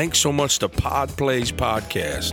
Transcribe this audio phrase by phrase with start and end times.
[0.00, 2.32] Thanks so much to Pod Plays Podcast,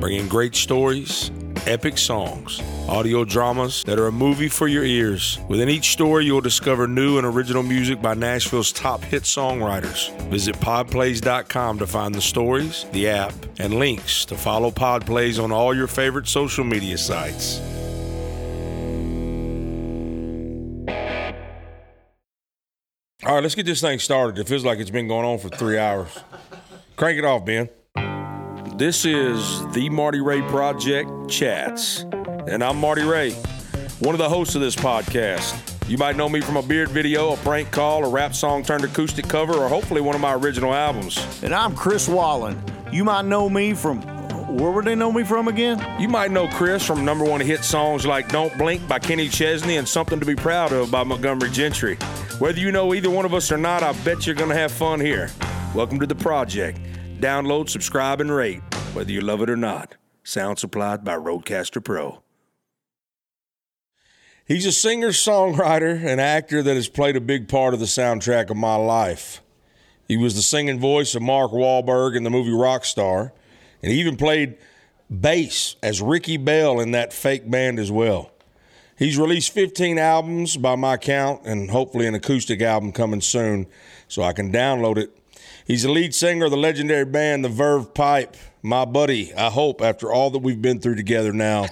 [0.00, 1.30] bringing great stories,
[1.66, 5.38] epic songs, audio dramas that are a movie for your ears.
[5.46, 10.18] Within each story, you'll discover new and original music by Nashville's top hit songwriters.
[10.30, 15.52] Visit podplays.com to find the stories, the app, and links to follow Pod Plays on
[15.52, 17.60] all your favorite social media sites.
[23.26, 24.38] All right, let's get this thing started.
[24.38, 26.08] It feels like it's been going on for three hours.
[26.96, 27.68] Crank it off, Ben.
[28.76, 32.02] This is the Marty Ray Project Chats,
[32.46, 33.32] and I'm Marty Ray,
[33.98, 35.58] one of the hosts of this podcast.
[35.88, 38.84] You might know me from a beard video, a prank call, a rap song turned
[38.84, 41.18] acoustic cover, or hopefully one of my original albums.
[41.42, 42.62] And I'm Chris Wallin.
[42.92, 44.00] You might know me from.
[44.56, 45.84] Where would they know me from again?
[46.00, 49.78] You might know Chris from number one hit songs like Don't Blink by Kenny Chesney
[49.78, 51.96] and Something to Be Proud of by Montgomery Gentry.
[52.38, 54.70] Whether you know either one of us or not, I bet you're going to have
[54.70, 55.28] fun here.
[55.74, 56.78] Welcome to the project.
[57.18, 59.96] Download, subscribe, and rate, whether you love it or not.
[60.22, 62.22] Sound supplied by RodeCaster Pro.
[64.46, 68.50] He's a singer, songwriter, and actor that has played a big part of the soundtrack
[68.50, 69.42] of my life.
[70.06, 73.32] He was the singing voice of Mark Wahlberg in the movie Rockstar,
[73.82, 74.56] and he even played
[75.10, 78.30] bass as Ricky Bell in that fake band as well.
[78.96, 83.66] He's released 15 albums by my count, and hopefully an acoustic album coming soon
[84.06, 85.18] so I can download it.
[85.66, 88.36] He's the lead singer of the legendary band, the Verve Pipe.
[88.62, 91.66] My buddy, I hope, after all that we've been through together now,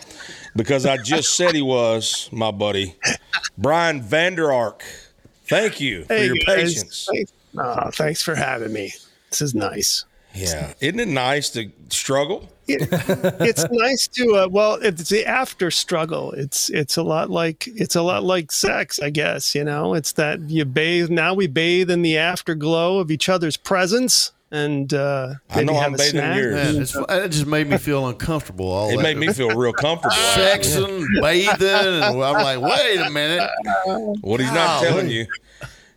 [0.54, 2.96] because I just said he was my buddy,
[3.56, 4.82] Brian Vander Ark.
[5.46, 6.74] Thank you for your guys.
[6.74, 7.08] patience.
[7.10, 7.32] Thanks.
[7.56, 8.92] Oh, thanks for having me.
[9.30, 10.04] This is nice.
[10.34, 10.72] Yeah.
[10.80, 12.48] Isn't it nice to struggle?
[12.69, 12.88] It-
[13.41, 16.33] it's nice to uh, well, it's the after struggle.
[16.33, 19.55] It's it's a lot like it's a lot like sex, I guess.
[19.55, 21.11] You know, it's that you bathe.
[21.11, 25.92] Now we bathe in the afterglow of each other's presence, and uh, I know I'm
[25.94, 26.36] bathing in snack.
[26.39, 26.94] yours.
[26.94, 28.70] Man, it just made me feel uncomfortable.
[28.70, 30.14] All It that made me feel real comfortable.
[30.34, 33.51] sexing, bathing, and I'm like, wait a minute.
[34.20, 34.86] What he's not Golly.
[34.89, 35.27] telling you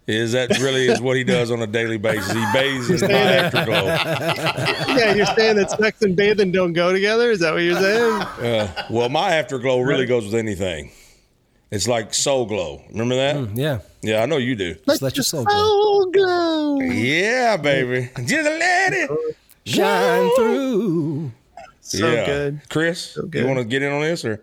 [0.08, 2.32] is that really is what he does on a daily basis.
[2.32, 3.86] He bathes in my afterglow.
[4.96, 7.32] Yeah, you're saying that sex and bathing don't go together.
[7.32, 8.22] Is that what you're saying?
[8.22, 10.92] Uh, well, my afterglow really goes with anything.
[11.72, 12.82] It's like soul glow.
[12.92, 13.56] Remember that?
[13.56, 13.80] Yeah.
[14.02, 14.76] Yeah, I know you do.
[14.88, 15.52] Just let your soul go.
[15.54, 16.80] Oh, glow.
[16.80, 18.10] Yeah, baby.
[18.26, 19.10] Just let it.
[19.66, 21.32] Shine through.
[21.82, 22.26] So yeah.
[22.26, 22.62] good.
[22.70, 23.42] Chris, so good.
[23.42, 24.42] you want to get in on this or?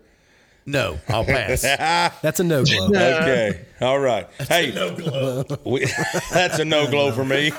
[0.65, 1.63] No, I'll pass.
[2.23, 2.89] That's a no glow.
[2.93, 3.67] Okay.
[3.81, 4.29] All right.
[4.49, 4.71] hey,
[5.65, 5.85] we,
[6.33, 7.51] that's a no glow for me.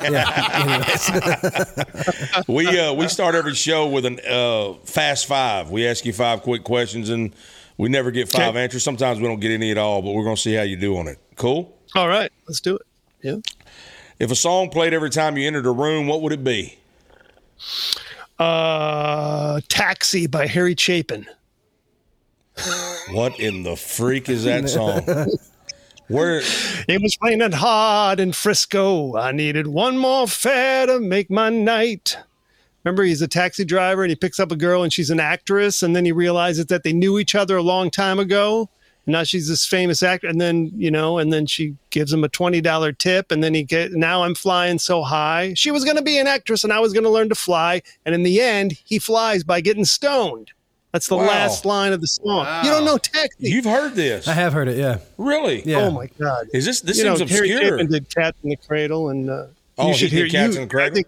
[2.48, 5.70] we uh, we start every show with an uh, fast five.
[5.70, 7.36] We ask you five quick questions, and
[7.78, 8.64] we never get five Okay.
[8.64, 8.84] answers.
[8.84, 10.96] Sometimes we don't get any at all, but we're going to see how you do
[10.98, 11.18] on it.
[11.36, 11.78] Cool.
[11.96, 12.84] All right, let's do it.
[13.22, 13.36] Yeah.
[14.20, 16.78] If a song played every time you entered a room, what would it be?
[18.40, 21.26] Uh, Taxi by Harry Chapin.
[23.12, 25.02] What in the freak is that song?
[26.08, 26.42] Where?
[26.88, 29.18] It was raining hard in Frisco.
[29.18, 32.18] I needed one more fare to make my night.
[32.84, 35.82] Remember, he's a taxi driver and he picks up a girl and she's an actress,
[35.82, 38.70] and then he realizes that they knew each other a long time ago.
[39.06, 42.24] And now she's this famous actor, and then you know, and then she gives him
[42.24, 43.92] a twenty dollar tip, and then he get.
[43.94, 45.54] Now I'm flying so high.
[45.56, 47.82] She was going to be an actress, and I was going to learn to fly.
[48.06, 50.52] And in the end, he flies by getting stoned.
[50.94, 51.26] That's the Wow.
[51.26, 52.64] last line of the song.
[52.64, 53.50] You don't know taxi?
[53.50, 54.28] You've heard this?
[54.28, 54.78] I have heard it.
[54.78, 55.00] Yeah.
[55.18, 55.64] Really?
[55.66, 55.80] Yeah.
[55.80, 56.48] Oh my god!
[56.54, 57.72] Is this this you know, seems Harry obscure?
[57.80, 59.46] Chapin did Cats in the Cradle, and uh,
[59.80, 60.94] Oh, you he should did hear Cats you, in the Cradle?
[60.94, 61.08] Think,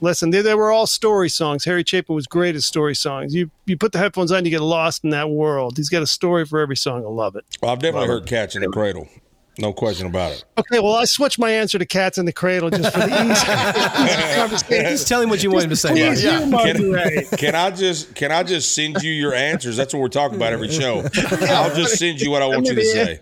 [0.00, 1.64] listen, they, they were all story songs.
[1.64, 3.34] Harry Chapin was great at story songs.
[3.34, 5.76] You you put the headphones on, you get lost in that world.
[5.76, 7.04] He's got a story for every song.
[7.04, 7.44] I love it.
[7.60, 9.08] Well, I've definitely heard Cats in the Cradle.
[9.58, 10.44] No question about it.
[10.56, 13.42] Okay, well, I switched my answer to Cats in the Cradle just for the ease
[13.42, 14.84] ease of conversation.
[14.86, 15.90] Just tell him what you want him to say.
[15.90, 16.78] Please, Mark.
[16.78, 19.76] you, Can, can I just can I just send you your answers?
[19.76, 21.00] That's what we're talking about every show.
[21.42, 23.20] I'll just send you what I want you to say.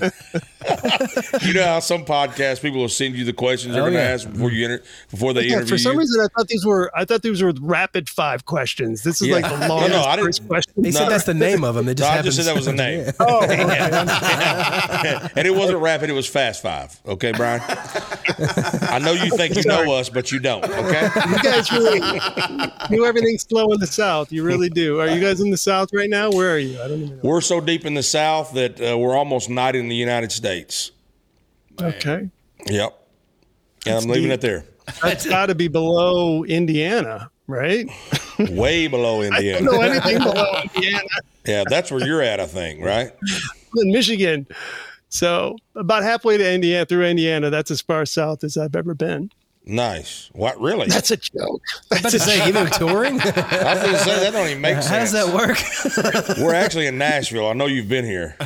[1.42, 4.00] you know how some podcasts people will send you the questions they're Oh, going to
[4.00, 4.10] yeah.
[4.14, 5.98] ask before you enter before they Yeah, interview for some you.
[6.00, 9.02] reason, I thought these were I thought these were rapid five questions.
[9.02, 9.36] This is Yeah.
[9.36, 10.84] like the No, longest no, I didn't- first question.
[10.84, 11.10] He said No.
[11.10, 11.88] that's the name of him.
[11.88, 13.10] It No, just I just said that was a name.
[13.20, 15.30] Oh, okay.
[15.36, 16.98] and it wasn't rapid, it was fast five.
[17.06, 17.60] Okay, Brian?
[17.68, 21.08] I know you think you know us, but you don't, okay?
[21.28, 22.00] you guys really
[22.90, 24.30] do everything's slow in the South.
[24.32, 25.00] You really do.
[25.00, 26.30] Are you guys in the South right now?
[26.30, 26.80] Where are you?
[26.82, 27.20] I don't even know.
[27.22, 30.90] We're so deep in the South that uh, we're almost not in the United States.
[31.80, 32.28] Okay.
[32.66, 33.08] Yep.
[33.86, 34.32] And I'm leaving deep.
[34.32, 34.64] it there.
[35.02, 37.88] That's got to be below Indiana, right?
[38.38, 39.60] Way below I don't Indiana.
[39.62, 41.08] know anything below Indiana.
[41.46, 43.12] Yeah, that's where you're at, I think, right?
[43.76, 44.46] In Michigan.
[45.08, 49.30] So about halfway to Indiana, through Indiana, that's as far south as I've ever been.
[49.64, 50.30] Nice.
[50.34, 50.60] What?
[50.60, 50.88] Really?
[50.88, 51.62] That's a joke.
[51.90, 53.20] I'm about to say, you know, touring?
[53.20, 54.88] I was going to say that don't even make sense.
[54.88, 56.38] How does that work?
[56.38, 57.46] We're actually in Nashville.
[57.46, 58.36] I know you've been here.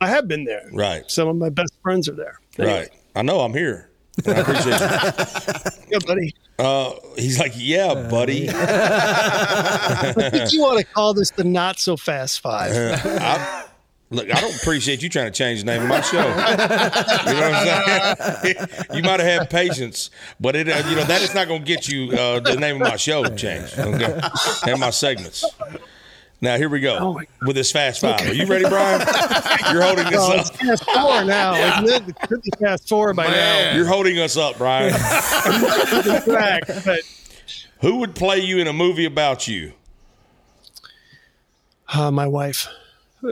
[0.00, 0.68] I have been there.
[0.72, 1.10] Right.
[1.10, 2.38] Some of my best friends are there.
[2.58, 2.88] Right.
[3.16, 3.40] I know.
[3.40, 3.90] I'm here.
[4.26, 5.72] I appreciate you.
[5.90, 6.34] Yeah, buddy.
[6.58, 8.50] Uh, he's like, yeah, buddy.
[8.50, 12.72] I think you want to call this the not so fast five.
[12.74, 13.64] I,
[14.10, 16.18] look, I don't appreciate you trying to change the name of my show.
[16.18, 16.34] You know
[17.40, 18.56] what I'm saying?
[18.92, 20.10] you might have had patience,
[20.40, 22.82] but it, uh, you know, that is not going to get you uh, the name
[22.82, 23.78] of my show changed.
[23.78, 24.20] Okay,
[24.66, 25.46] and my segments.
[26.40, 28.20] Now here we go Oh, with this fast five.
[28.20, 29.00] Are you ready, Brian?
[29.72, 30.40] You're holding this Oh, up.
[30.46, 32.08] it's fast four now, isn't it?
[32.10, 33.76] It could be fast four by Man.
[33.76, 34.92] You're holding us up, Brian.
[34.92, 36.20] now.
[36.20, 37.00] Track, but
[37.80, 39.72] Who would play you in a movie about you?
[41.92, 42.68] uh, my wife.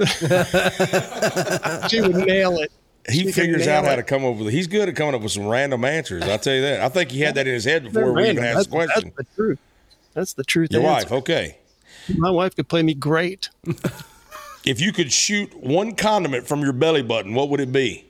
[1.88, 2.72] she would nail it.
[3.08, 4.52] He She figures out nail how to come up with.
[4.52, 6.24] He's good at coming up with some random answers.
[6.24, 6.80] I'll tell you that.
[6.80, 9.12] I think he had that in his head before we even asked the that's, question.
[9.16, 9.58] That's the truth.
[10.14, 10.72] That's the truth.
[10.72, 10.92] Your answer.
[11.08, 11.58] wife, okay.
[12.16, 13.48] My wife could play me great.
[14.66, 18.04] If you could shoot one condiment from your belly button, what would it be?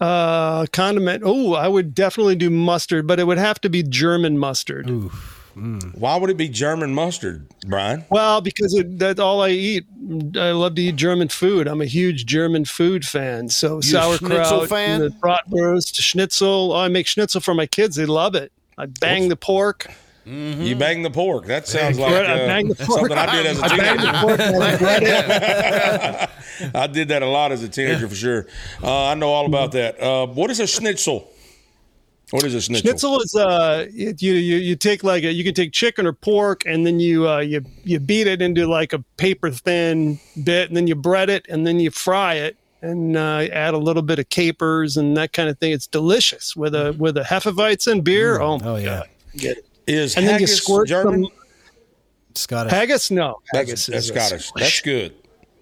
[0.00, 1.24] Uh, condiment.
[1.26, 4.88] Oh, I would definitely do mustard, but it would have to be German mustard.
[5.54, 8.04] Why would it be German mustard, Brian?
[8.08, 9.84] Well, because it, that's all I eat.
[10.36, 11.66] I love to eat German food.
[11.66, 13.48] I'm a huge German food fan.
[13.48, 15.00] So a sauerkraut, fan?
[15.00, 16.72] the bratwurst, schnitzel.
[16.72, 17.96] Oh, I make schnitzel for my kids.
[17.96, 18.52] They love it.
[18.78, 19.88] I bang the pork.
[20.24, 21.46] You bang the pork.
[21.46, 22.98] That sounds like Right, I uh, bang the pork.
[23.00, 24.12] something I did as a teenager.
[24.20, 26.30] pork and I bread it.
[26.74, 28.46] I did that a lot as a teenager for sure.
[28.82, 30.00] Uh, I know all about that.
[30.00, 31.28] Uh, what is a schnitzel?
[32.30, 32.88] What is a schnitzel?
[32.88, 36.12] Schnitzel is uh you, you you you take like a you can take chicken or
[36.14, 40.68] pork and then you uh you you beat it into like a paper thin bit
[40.68, 44.02] and then you bread it and then you fry it and uh, add a little
[44.02, 45.72] bit of capers and that kind of thing.
[45.72, 48.40] It's delicious with a with a hefeweizen beer.
[48.40, 48.84] Oh, my Oh, yeah.
[48.84, 49.66] god, get it.
[49.92, 51.24] Is And then you squirt German?
[51.24, 51.32] some
[52.34, 52.72] Scottish.
[52.72, 53.10] haggis.
[53.10, 54.52] No, That's, haggis that's is a Scottish.
[54.56, 55.14] That's good.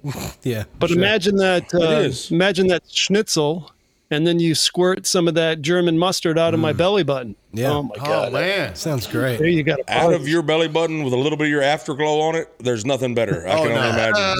[0.43, 0.65] yeah.
[0.79, 0.99] But sure.
[0.99, 1.73] imagine that.
[1.75, 2.31] Uh, is.
[2.31, 3.71] imagine that schnitzel,
[4.11, 7.35] and then you squirt some of that German mustard out of my belly button.
[7.53, 7.71] Yeah.
[7.73, 8.32] Oh my Oh god.
[8.32, 8.75] man.
[8.77, 9.32] Sounds great.
[9.38, 9.55] There great.
[9.55, 12.35] you got Out of your belly button with a little bit of your afterglow on
[12.37, 13.47] it, there's nothing better.
[13.47, 13.81] I Oh can no.
[13.81, 14.38] only imagine.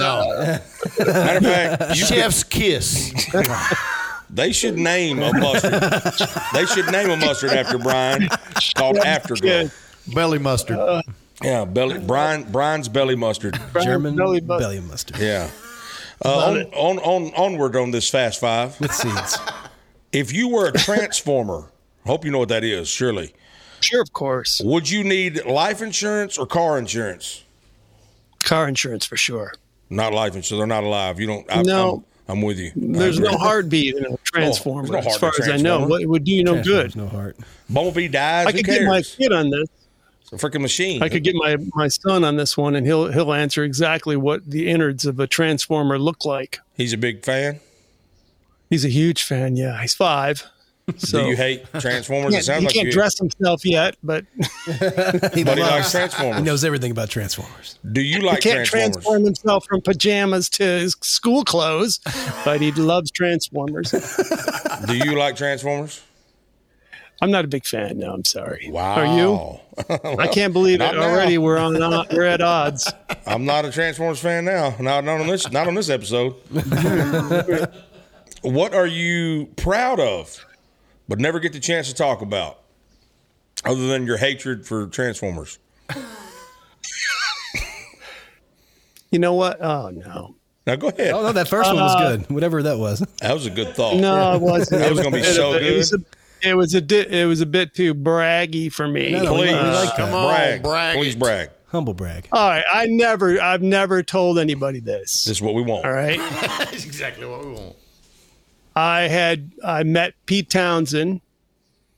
[1.05, 1.13] No.
[1.13, 3.13] Matter of fact, Chef's kiss.
[4.33, 5.73] They should name a mustard.
[6.53, 8.29] they should name a mustard after Brian
[8.75, 9.63] called Afterglow.
[9.63, 9.71] Good.
[10.13, 10.77] Belly mustard.
[11.43, 13.59] Yeah, belly Brian Brian's belly mustard.
[13.81, 15.49] German belly belly, mustard Yeah.
[16.23, 18.79] Uh, on, on on onward on this fast five.
[18.79, 19.37] with seeds.
[20.11, 21.65] If you were a transformer,
[22.05, 22.87] I hope you know what that is.
[22.87, 23.33] Surely,
[23.79, 24.61] Sure, of course.
[24.63, 27.43] would you need life insurance or car insurance?
[28.43, 29.53] Car insurance for sure.
[29.89, 30.59] Not life insurance.
[30.59, 31.19] They're not alive.
[31.19, 31.45] You don't.
[31.51, 32.03] I, No.
[32.27, 32.71] I'm, I'm with you.
[32.75, 35.87] There's no heartbeat in a transformer, no as far as I know.
[35.87, 36.95] What it would do you no good?
[36.95, 37.37] No heart.
[37.69, 38.47] Bumblebee dies.
[38.47, 39.67] I could get my kid on this.
[40.21, 41.03] It's a freaking machine.
[41.03, 44.49] I could get my my son on this one, and he'll he'll answer exactly what
[44.49, 46.59] the innards of a transformer look like.
[46.75, 47.59] He's a big fan.
[48.69, 49.57] He's a huge fan.
[49.57, 50.45] Yeah, he's five.
[50.97, 52.33] So Do you hate Transformers?
[52.33, 52.91] he It can't, sounds he like can't you.
[52.93, 54.43] dress himself yet, but He,
[54.75, 56.37] but he likes loves- Transformers.
[56.37, 57.77] he knows everything about Transformers.
[57.91, 58.91] Do you he like can't Transformers?
[58.95, 61.99] transform himself from pajamas to his school clothes.
[62.45, 63.91] But he loves Transformers.
[64.87, 66.01] Do you like Transformers?
[67.23, 67.99] I'm not a big fan.
[67.99, 68.67] No, I'm sorry.
[68.71, 68.95] Wow.
[68.95, 69.59] Are you?
[70.19, 71.03] I can't believe it now.
[71.03, 71.37] already.
[71.37, 71.73] We're on.
[72.11, 72.91] We're at odds.
[73.27, 74.75] I'm not a Transformers fan now.
[74.79, 75.51] Not, not on this.
[75.51, 76.33] Not on this episode.
[78.41, 80.43] what are you proud of,
[81.11, 82.61] but never get the chance to talk about,
[83.65, 85.59] other than your hatred for Transformers?
[89.11, 89.61] You know what?
[89.61, 91.11] Oh no, Now go ahead.
[91.11, 92.29] Oh no, that first one was Uh, good.
[92.31, 92.99] Whatever that was.
[93.19, 93.97] That was a good thought.
[93.97, 94.79] no, it wasn't.
[94.79, 96.05] That It was gonna be so of a- It was, good.
[96.45, 99.11] a, it was a di- It was a bit too braggy for me.
[99.11, 100.63] No, no, we Please, like Come on, brag.
[100.63, 101.49] brag Please brag.
[101.67, 102.29] Humble brag.
[102.31, 105.25] All right, I never, I've never told anybody this.
[105.25, 105.83] This is what we want.
[105.85, 106.17] All right,
[106.59, 107.75] That's exactly what we want.
[108.81, 111.21] I had I met Pete Townshend,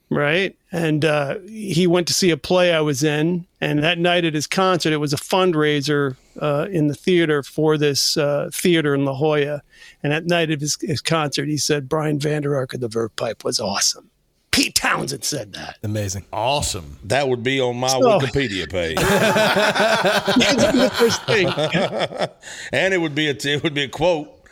[0.09, 4.25] right, and uh, he went to see a play I was in, and that night
[4.25, 8.93] at his concert, it was a fundraiser uh, in the theater for this uh, theater
[8.93, 9.61] in La Jolla,
[10.03, 13.15] and at night of his, his concert, he said Brian Vander Ark of the Verve
[13.15, 14.09] Pipe was awesome.
[14.51, 15.79] Pete Townshend said that.
[15.83, 16.25] Amazing.
[16.31, 16.99] Awesome.
[17.05, 21.47] That would be on my So- Wikipedia page, the first thing.
[22.73, 24.42] and it would be a it would be a quote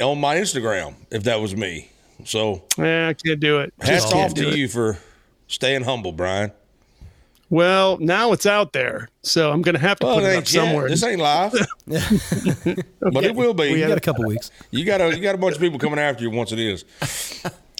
[0.00, 1.90] on my Instagram if that was me.
[2.24, 3.72] So Eh, I can't do it.
[3.80, 4.56] hats Just can't off to it.
[4.56, 4.98] you for
[5.48, 6.52] staying humble, Brian.
[7.48, 10.30] Well, now it's out there, so I'm going to have to Well, put it it
[10.30, 10.64] up ain't yet.
[10.66, 10.88] somewhere.
[10.88, 11.52] This ain't live,
[13.00, 13.72] but it will be.
[13.72, 14.52] We got a couple weeks.
[14.70, 16.84] You got a you got a bunch of people coming after you once it is.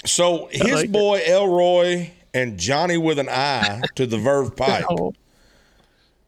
[0.04, 0.92] So his like it.
[0.92, 4.86] boy Elroy and Johnny with an eye to the Verve Pipe.
[4.90, 5.12] Oh.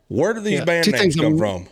[0.09, 1.67] Where do these Yeah, band names come I'm- from?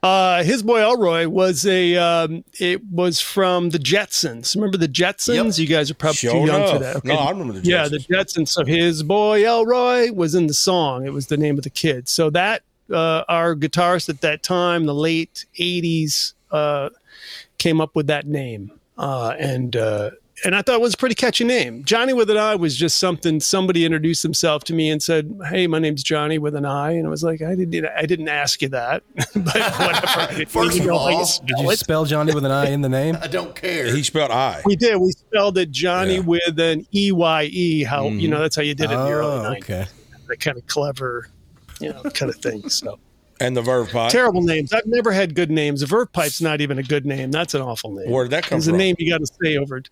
[0.00, 1.96] Uh, his boy Elroy was a.
[1.96, 4.54] Um, it was from the Jetsons.
[4.54, 5.58] Remember the Jetsons?
[5.58, 6.96] You guys are probably Sure too young for that.
[6.96, 7.08] Okay.
[7.08, 7.64] No, I remember the Jetsons.
[7.64, 8.08] Yeah, the Jetsons.
[8.08, 8.48] Jetsons.
[8.48, 11.04] So his boy Elroy was in the song.
[11.04, 12.08] It was the name of the kid.
[12.08, 12.62] So that
[12.92, 16.90] uh, our guitarist at that time, the late '80s, uh,
[17.58, 20.10] came up with that name, uh, and uh,
[20.44, 21.84] and I thought it was a pretty catchy name.
[21.84, 23.40] Johnny with an I was just something.
[23.40, 27.06] Somebody introduced himself to me and said, "Hey, my name's Johnny with an I," and
[27.06, 30.94] I was like, "I didn't, I didn't ask you that, but whatever." First even of
[30.94, 31.78] know how you all, spell Did you it.
[31.78, 33.16] spell Johnny with an I in the name?
[33.20, 33.94] I don't care.
[33.94, 34.62] He spelled I.
[34.64, 34.96] We did.
[34.98, 36.20] We spelled it Johnny Yeah.
[36.20, 37.82] with an E Y E.
[37.84, 38.30] How you mm-hmm.
[38.30, 39.58] know that's how you did it in the early Oh, 90s.
[39.58, 39.86] okay.
[40.28, 41.28] That kind of clever,
[41.80, 42.68] you know, kind of thing.
[42.68, 42.98] So
[43.40, 44.10] And the Verve Pipe.
[44.10, 44.72] terrible names.
[44.72, 45.80] I've never had good names.
[45.80, 47.30] The Verve Pipe's not even a good name.
[47.30, 48.10] That's an awful name.
[48.10, 48.74] Where did that come It's from?
[48.74, 49.82] a name you got to say over.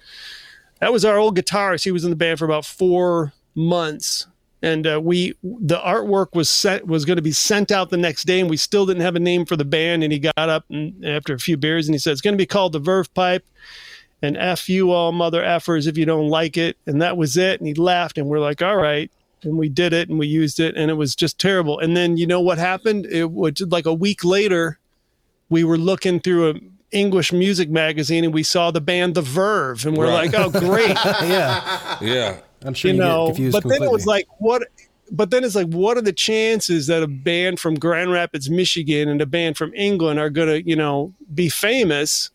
[0.81, 1.85] That was our old guitarist.
[1.85, 4.27] He was in the band for about four months,
[4.63, 8.25] and uh, we the artwork was sent was going to be sent out the next
[8.25, 10.03] day, and we still didn't have a name for the band.
[10.03, 12.39] And he got up and after a few beers, and he said it's going to
[12.39, 13.45] be called the Verve Pipe.
[14.23, 16.79] And F you all mother effers if you don't like it.
[16.87, 17.61] And that was it.
[17.61, 19.11] And he laughed and we're like, all right.
[19.43, 21.79] And we did it and we used it and it was just terrible.
[21.79, 23.07] And then you know what happened?
[23.07, 24.79] It was like a week later,
[25.51, 26.55] we were looking through a
[26.91, 30.33] English music magazine and we saw the band The Verve and we're Right.
[30.33, 30.89] like, oh great.
[31.05, 32.39] yeah, Yeah.
[32.65, 33.85] I'm sure you you, know, get confused but completely.
[33.87, 34.63] then it was like, what?
[35.13, 39.09] But then it's like, what are the chances that a band from Grand Rapids, Michigan,
[39.09, 42.31] and a band from England are going to, you know, be famous?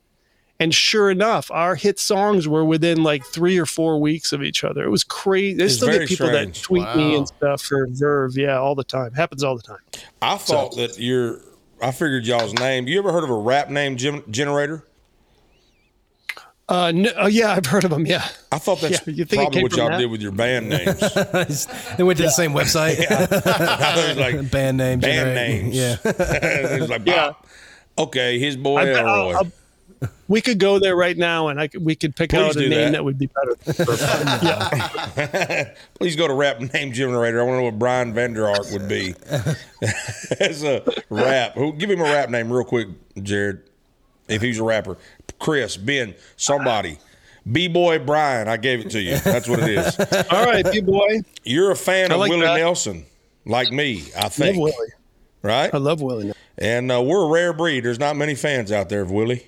[0.62, 4.64] And sure enough, our hit songs were within like three or four weeks of each
[4.64, 4.84] other.
[4.84, 5.56] It was crazy.
[5.58, 6.56] There's still get people strange.
[6.60, 8.38] that tweet me and stuff for Verve.
[8.38, 9.12] Yeah, all the time.
[9.14, 9.80] Happens all the time.
[10.22, 11.40] I thought that you're.
[11.82, 12.88] I figured y'all's name.
[12.88, 14.86] You ever heard of a rap name gen- generator?
[16.70, 18.06] Uh, no, oh, yeah, I've heard of them.
[18.06, 18.26] Yeah.
[18.52, 19.98] I thought that's Yeah, you think probably what y'all that?
[19.98, 21.00] did with your band names.
[21.98, 23.04] they went to the same website.
[23.12, 25.00] I was like band name.
[25.00, 25.76] band generate- names.
[25.76, 25.96] Yeah.
[26.06, 27.34] it was like, Yeah.
[27.98, 29.02] okay, his boy I Elroy.
[29.10, 29.52] I'll- I'll-
[30.28, 32.60] we could go there right now, and I could, we could pick Please out a
[32.62, 32.92] name that.
[32.94, 33.04] that.
[33.06, 33.56] would be better.
[33.66, 34.00] Than Verve.
[34.44, 35.74] yeah.
[36.00, 37.40] Please go to rap name generator.
[37.40, 39.14] I want to know what Brian Vander Ark would be
[40.40, 41.54] as a rap.
[41.54, 42.88] Who give him a rap name real quick,
[43.22, 43.62] Jared.
[44.28, 44.98] If he's a rapper,
[45.40, 46.98] Chris, Ben, somebody,
[47.52, 48.48] B boy Brian.
[48.48, 49.18] I gave it to you.
[49.20, 50.00] That's what it is.
[50.32, 51.20] All right, you boy.
[51.44, 52.58] You're a fan I of like Willie that.
[52.58, 53.06] Nelson,
[53.46, 54.04] like me.
[54.18, 54.30] I think.
[54.30, 54.90] Love think, Willie.
[55.42, 55.74] right?
[55.74, 56.32] I love Willie.
[56.58, 57.84] And uh, we're a rare breed.
[57.84, 59.46] There's not many fans out there of Willie.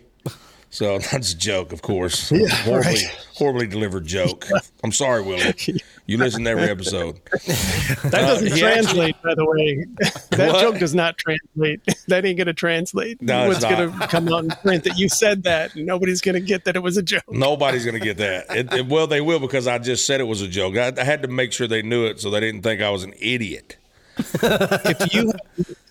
[0.74, 2.32] So that's a joke, of course.
[2.34, 3.18] Yeah, horribly, right.
[3.36, 4.48] horribly delivered joke.
[4.84, 5.54] I'm sorry, Willie.
[6.06, 7.18] You listen to every episode.
[7.32, 9.86] That uh, doesn't he translate, by the way.
[10.32, 10.60] that What?
[10.60, 11.80] joke does not translate.
[12.10, 13.22] That ain't going to translate.
[13.22, 16.20] No, it's What's going to come out in print that you said that, and nobody's
[16.20, 17.24] going to get that it was a joke.
[17.30, 18.48] Nobody's going to get that.
[18.54, 20.76] It, it- well, they will because I just said it was a joke.
[20.76, 23.06] I, I had to make sure they knew it so they didn't think I was
[23.06, 23.78] an idiot.
[24.44, 25.32] If you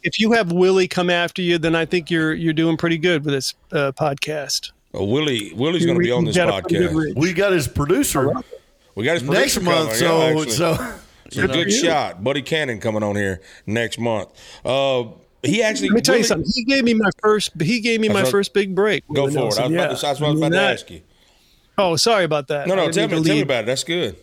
[0.03, 3.25] if you have Willie come after you, then I think you're you're doing pretty good
[3.25, 4.73] with this uh, podcast.
[4.93, 7.17] Well, Willie, Willie's going to be on this You got a pretty good podcast.
[7.21, 8.31] we got his producer
[8.95, 10.39] We got his producer next producer month, coming.
[10.39, 10.95] Yeah, so so
[11.27, 12.23] It's a good shot.
[12.23, 14.29] Buddy Cannon coming on here next month.
[14.65, 15.05] Uh,
[15.43, 15.89] he actually.
[15.89, 16.51] Let me tell you something.
[16.55, 17.51] He gave me my first.
[17.61, 19.03] He gave me my first big break.
[19.09, 19.43] Go Willie for it.
[19.43, 19.47] I Nelson.
[19.47, 19.97] was about Yeah.
[19.97, 21.01] to, that's what I was mean, about to ask you.
[21.79, 22.69] Oh, sorry about that.
[22.69, 23.67] No, no, tell me, tell me about it.
[23.67, 24.15] That's good.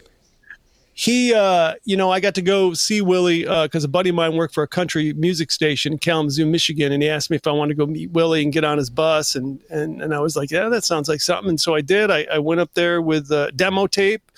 [1.00, 4.36] He uh you know i got to go see willie because a buddy of mine
[4.36, 7.52] worked for a country music station in kalamazoo michigan and he asked me if i
[7.52, 10.36] wanted to go meet willie and get on his bus and and, and i was
[10.36, 13.02] like yeah that sounds like something and so i did i, I went up there
[13.02, 14.30] with a demo tape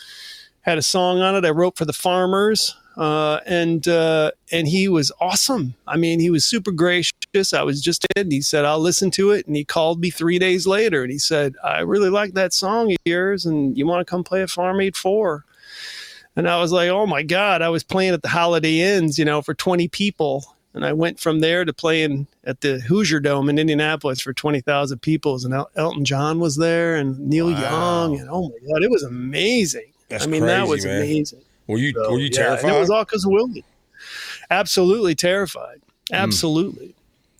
[0.61, 4.89] had a song on it i wrote for the farmers uh, and uh, and he
[4.89, 5.73] was awesome.
[5.87, 7.53] I mean, he was super gracious.
[7.53, 8.29] I was just in.
[8.29, 11.17] He said, "I'll listen to it," and he called me three days later, and he
[11.17, 14.49] said, "I really like that song of yours, and you want to come play at
[14.49, 15.45] Farm Aid Four?
[16.35, 19.25] And I was like, oh my God, I was playing at the Holiday Inns, you
[19.25, 20.45] know, for 20 people.
[20.73, 24.99] And I went from there to playing at the Hoosier Dome in Indianapolis for 20,000
[25.01, 25.37] people.
[25.43, 28.17] And El- Elton John was there and Neil Young.
[28.17, 29.91] And oh my God, it was amazing.
[30.07, 30.97] That's I mean, that crazy, was man.
[31.01, 31.41] amazing.
[31.67, 32.73] Were you So, were you yeah, terrified?
[32.75, 33.65] it was all because of Willie.
[34.49, 35.81] Absolutely terrified.
[36.09, 36.15] Hmm.
[36.15, 36.95] Absolutely.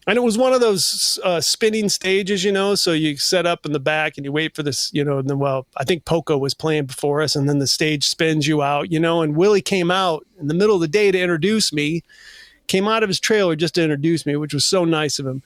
[0.08, 2.74] And it was one of those uh, spinning stages, you know.
[2.76, 5.20] So you set up in the back and you wait for this, you know.
[5.20, 8.48] And then, well, I think Poco was playing before us, and then the stage spins
[8.48, 9.22] you out, you know.
[9.22, 12.02] And Willie came out in the middle of the day to introduce me.
[12.68, 15.44] Came out of his trailer just to introduce me, which was so nice of him.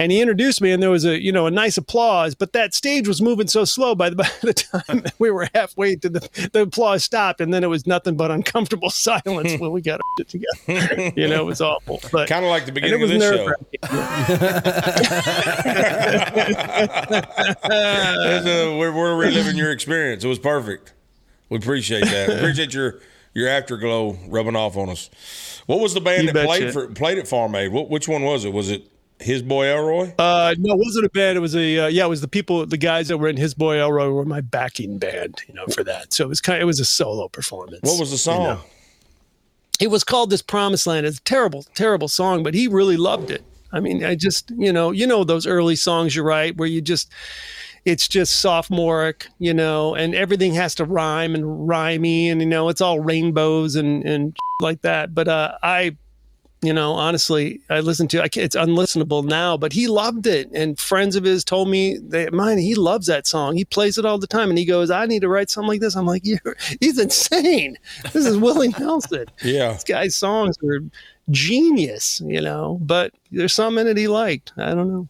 [0.00, 2.34] And he introduced me, and there was a you know a nice applause.
[2.34, 3.94] But that stage was moving so slow.
[3.94, 7.62] By the by the time we were halfway to the the applause stopped, and then
[7.62, 11.12] it was nothing but uncomfortable silence when we got it together.
[11.14, 12.00] you know, it was awful.
[12.10, 13.46] But Kind of like the and it beginning of was this show.
[13.46, 14.80] nerve-wracking.
[17.64, 20.24] Uh, we're, we're reliving your experience.
[20.24, 20.92] It was perfect.
[21.48, 22.28] We appreciate that.
[22.28, 23.00] We appreciate your
[23.34, 25.10] your afterglow rubbing off on us.
[25.66, 26.46] What was the band You that betcha.
[26.46, 27.72] played for played at Farm Aid?
[27.72, 28.52] What, which one was it?
[28.52, 28.82] Was it
[29.20, 30.12] his boy Elroy?
[30.18, 31.36] Uh, no, it wasn't a band.
[31.36, 32.06] It was a uh, yeah.
[32.06, 34.98] It was the people, the guys that were in His Boy Elroy were my backing
[34.98, 36.12] band, you know, for that.
[36.12, 36.56] So it was kind.
[36.56, 37.80] Of, it was a solo performance.
[37.82, 38.42] what was the song?
[38.42, 38.60] know.
[39.78, 43.30] It was called "This Promised Land." It's a terrible, terrible song, but he really loved
[43.30, 43.44] it.
[43.72, 46.80] I mean, I just you know, you know those early songs you write where you
[46.80, 47.12] just
[47.84, 52.68] it's just sophomoric, you know, and everything has to rhyme and rhymey, and you know,
[52.68, 55.14] it's all rainbows and and like that.
[55.14, 55.96] But uh, I
[56.62, 60.50] you know, honestly, I listened to I it's unlistenable now, but he loved it.
[60.52, 63.56] And friends of his told me that mine, he loves that song.
[63.56, 64.50] He plays it all the time.
[64.50, 65.96] And he goes, I need to write something like this.
[65.96, 67.78] I'm like, You're, he's insane.
[68.12, 69.24] This is Willie Nelson.
[69.42, 69.72] Yeah.
[69.72, 70.80] This guy's songs are
[71.30, 74.52] genius, you know, but there's some in it he liked.
[74.56, 75.08] I don't know.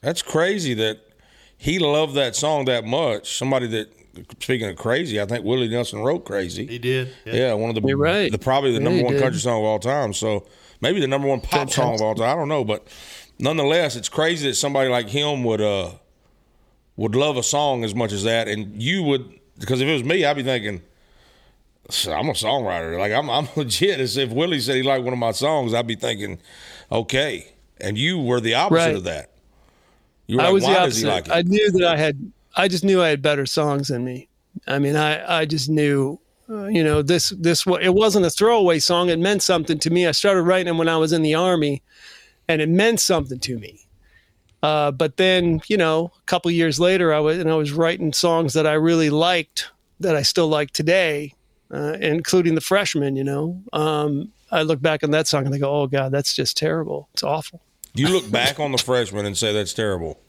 [0.00, 1.00] That's crazy that
[1.56, 3.36] he loved that song that much.
[3.36, 3.88] Somebody that
[4.40, 7.08] speaking of crazy, I think Willie Nelson wrote "Crazy." He did.
[7.24, 8.30] Yeah, one of the, You're right.
[8.30, 9.22] the probably the Yeah, number he one did.
[9.22, 10.12] country song of all time.
[10.12, 10.46] So
[10.84, 12.28] maybe the number one pop song of all time.
[12.28, 12.86] I don't know, but
[13.38, 15.92] nonetheless, it's crazy that somebody like him would uh
[16.96, 20.04] would love a song as much as that, and you would because if it was
[20.04, 20.82] me, I'd be thinking.
[22.08, 22.98] I'm a songwriter.
[22.98, 24.00] Like I'm, I'm legit.
[24.00, 26.38] As if Willie said he liked one of my songs, I'd be thinking,
[26.90, 27.52] okay.
[27.78, 28.94] And you were the opposite Right.
[28.96, 29.30] of that.
[30.26, 31.28] You were I like, was why the does he opposite.
[31.30, 31.46] like it?
[31.46, 32.32] I knew that I had.
[32.56, 34.28] I just knew I had better songs than me.
[34.66, 36.18] I mean, I I just knew.
[36.48, 39.08] Uh, you know, this this it wasn't a throwaway song.
[39.08, 40.06] It meant something to me.
[40.06, 41.82] I started writing it when I was in the army,
[42.48, 43.80] and it meant something to me.
[44.62, 48.12] Uh, but then, you know, a couple years later, I was and I was writing
[48.12, 49.70] songs that I really liked,
[50.00, 51.34] that I still like today,
[51.70, 53.16] uh, including the Freshmen.
[53.16, 56.34] You know, um, I look back on that song and I go, "Oh God, that's
[56.34, 57.08] just terrible.
[57.14, 57.62] It's awful."
[57.94, 60.20] you look back on the Freshmen and say that's terrible.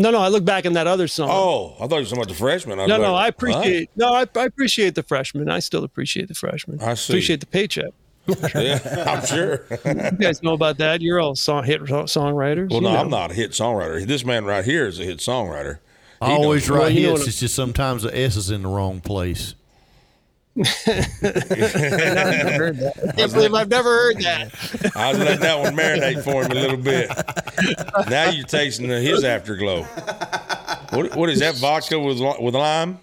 [0.00, 1.28] No, no, I look back in that other song.
[1.30, 2.78] Oh, I thought you were talking about the Freshmen.
[2.78, 3.28] I was No, like, no, I what?
[3.30, 3.90] appreciate.
[3.96, 5.50] No, I, I appreciate the Freshmen.
[5.50, 6.80] I still appreciate the Freshmen.
[6.80, 7.12] I see.
[7.14, 7.90] Appreciate the paycheck.
[8.54, 9.64] Yeah, I'm sure.
[9.86, 11.00] You guys know about that.
[11.00, 12.68] You're all song hit songwriters.
[12.70, 13.00] Well, You no, know.
[13.00, 14.06] I'm not a hit songwriter.
[14.06, 15.78] This man right here is a hit songwriter.
[16.20, 16.78] I always knows.
[16.78, 17.26] write Well, hits.
[17.26, 19.54] It's just sometimes the S is in the wrong place.
[19.54, 20.47] I've never heard that.
[20.64, 21.02] I
[23.16, 24.92] can't believe I've never heard that.
[24.96, 27.10] I was letting that one marinate for him a little bit.
[28.08, 29.82] Now you're tasting the- his afterglow.
[30.90, 31.56] What, what is that?
[31.56, 32.98] Vodka with with lime?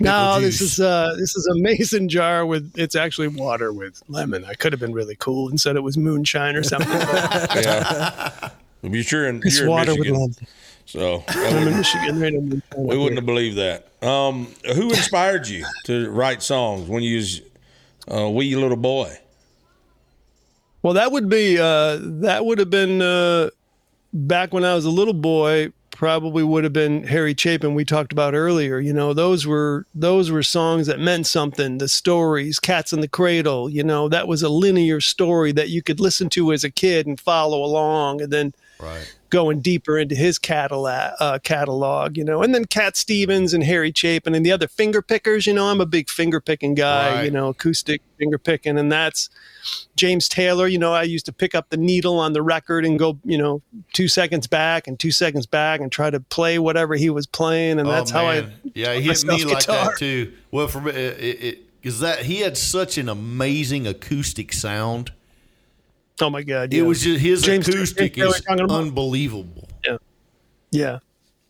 [0.00, 4.44] No, this is uh this is a mason jar with it's actually water with lemon.
[4.44, 6.88] I could have been really cool and said it was moonshine or something.
[6.98, 8.50] but Yeah.
[8.82, 10.34] You're sure in, It's you're in water with Michigan, lemon.
[10.88, 12.18] So I'm in Michigan.
[12.20, 13.88] Right in we wouldn't have believed that.
[14.02, 17.42] Um, who inspired you to write songs when you was
[18.08, 19.18] a wee little boy?
[20.82, 23.50] Well, that would be uh, that would have been uh,
[24.14, 25.72] back when I was a little boy.
[25.90, 28.78] Probably would have been Harry Chapin we talked about earlier.
[28.78, 31.78] You know, those were those were songs that meant something.
[31.78, 33.68] The stories, Cats in the Cradle.
[33.68, 37.06] You know, that was a linear story that you could listen to as a kid
[37.06, 39.12] and follow along, and then Right.
[39.30, 43.92] going deeper into his catalog, uh, catalog, you know, and then Cat Stevens and Harry
[43.94, 45.46] Chapin and the other finger pickers.
[45.46, 47.14] You know, I'm a big finger picking guy.
[47.14, 47.24] Right.
[47.24, 49.30] You know, acoustic finger picking, and that's
[49.96, 50.66] James Taylor.
[50.68, 53.36] You know, I used to pick up the needle on the record and go, you
[53.36, 53.62] know,
[53.92, 57.80] two seconds back and two seconds back and try to play whatever he was playing,
[57.80, 58.48] and that's oh, how I.
[58.74, 59.86] Yeah, he hit me like guitar.
[59.86, 60.32] that too.
[60.50, 65.12] Well, for me, it, it, because that he had such an amazing acoustic sound.
[66.20, 66.72] Oh my God!
[66.74, 69.68] It was just his James acoustic Taylor is talking about- unbelievable.
[69.86, 69.96] yeah.
[70.70, 70.98] yeah,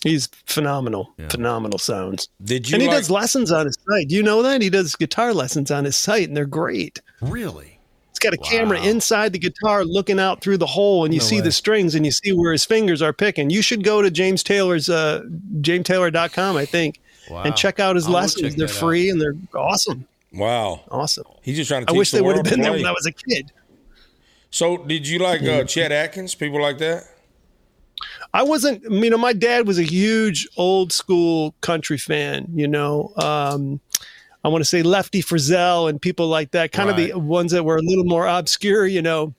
[0.04, 2.28] He's phenomenal, phenomenal sounds.
[2.42, 4.08] Did you and he like, does lessons on his site.
[4.08, 4.60] Do you know that?
[4.62, 7.00] He does guitar lessons on his site, and they're great.
[7.20, 7.74] Really?
[8.10, 11.40] It's got a camera inside the guitar looking out through the hole, and you see
[11.40, 13.48] the strings and you see where his fingers are picking.
[13.50, 15.22] You should go to James Taylor's, uh,
[15.60, 17.00] jamestaylor.com, I think,
[17.30, 17.42] Wow.
[17.44, 18.56] and check out his I will lessons.
[18.56, 18.80] They're that out.
[18.80, 20.06] free and they're awesome.
[20.32, 21.24] Wow, Awesome.
[21.42, 22.86] he's just trying to I wish the they would have world to been there when
[22.86, 23.50] I was a kid.
[24.50, 26.34] So, did you like uh, Chet Atkins?
[26.34, 27.04] People like that?
[28.32, 33.12] I wasn't, you know, my dad was a huge old school country fan, you know.
[33.16, 33.80] Um,
[34.44, 37.64] I want to say Lefty Frizzell and people like that, kind of the ones that
[37.64, 39.34] were a little more obscure, you know.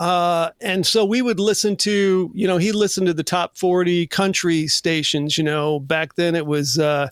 [0.00, 4.06] Uh, and so we would listen to, you know, he listened to the top 40
[4.08, 5.80] country stations, you know.
[5.80, 7.08] Back then it was uh,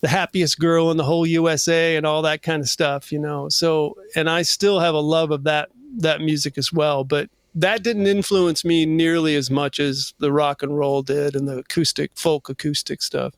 [0.00, 3.48] the happiest girl in the whole USA and all that kind of stuff, you know.
[3.48, 7.82] So, and I still have a love of that that music as well, but that
[7.82, 12.10] didn't influence me nearly as much as the rock and roll did and the acoustic
[12.14, 13.34] folk acoustic stuff.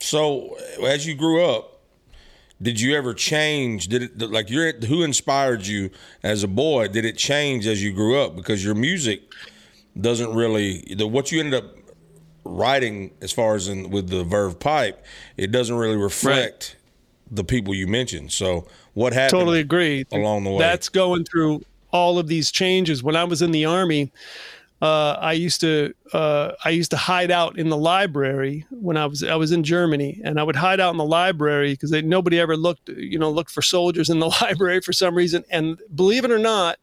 [0.00, 1.80] So, as you grew up,
[2.60, 3.88] did you ever change?
[3.88, 5.90] Did it like you're who inspired you
[6.22, 6.88] as a boy?
[6.88, 8.36] Did it change as you grew up?
[8.36, 9.22] Because your music
[10.00, 11.76] doesn't really the what you ended up
[12.44, 15.04] writing, as far as in with the Verve pipe,
[15.36, 16.76] it doesn't really reflect
[17.32, 18.30] the people you mentioned.
[18.30, 19.40] So what happened?
[19.40, 20.58] totally agree along the way.
[20.58, 24.10] that's going through all of these changes when i was in the army
[24.82, 29.06] uh, I used to uh, I used to hide out in the library when I
[29.06, 32.40] was I was in Germany, and I would hide out in the library because nobody
[32.40, 35.44] ever looked you know looked for soldiers in the library for some reason.
[35.52, 36.78] And believe it or not,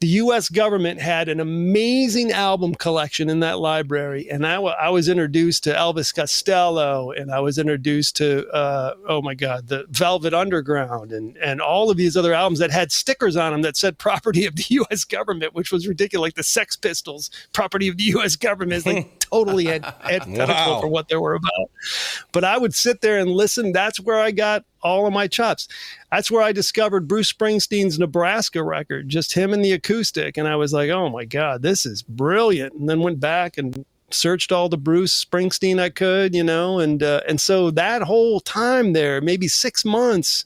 [0.00, 0.48] the U.S.
[0.48, 5.64] government had an amazing album collection in that library, and I, w- I was introduced
[5.64, 11.12] to Elvis Costello, and I was introduced to uh, oh my God, the Velvet Underground,
[11.12, 14.46] and and all of these other albums that had stickers on them that said "property
[14.46, 15.04] of the U.S.
[15.04, 16.28] government," which was ridiculous.
[16.28, 18.36] Like the Sex Pistols, "property of the U.S.
[18.36, 20.80] government," is like totally an- antithetical Wow.
[20.80, 21.70] for what they were about.
[22.32, 23.72] But I would sit there and listen.
[23.72, 25.68] That's where I got all of my chops.
[26.10, 30.36] That's where I discovered Bruce Springsteen's Nebraska record, just him and the acoustic.
[30.36, 32.74] And I was like, oh my God, this is brilliant.
[32.74, 37.02] And then went back and searched all the Bruce Springsteen I could, you know, and
[37.02, 40.44] uh, and so that whole time there, maybe six months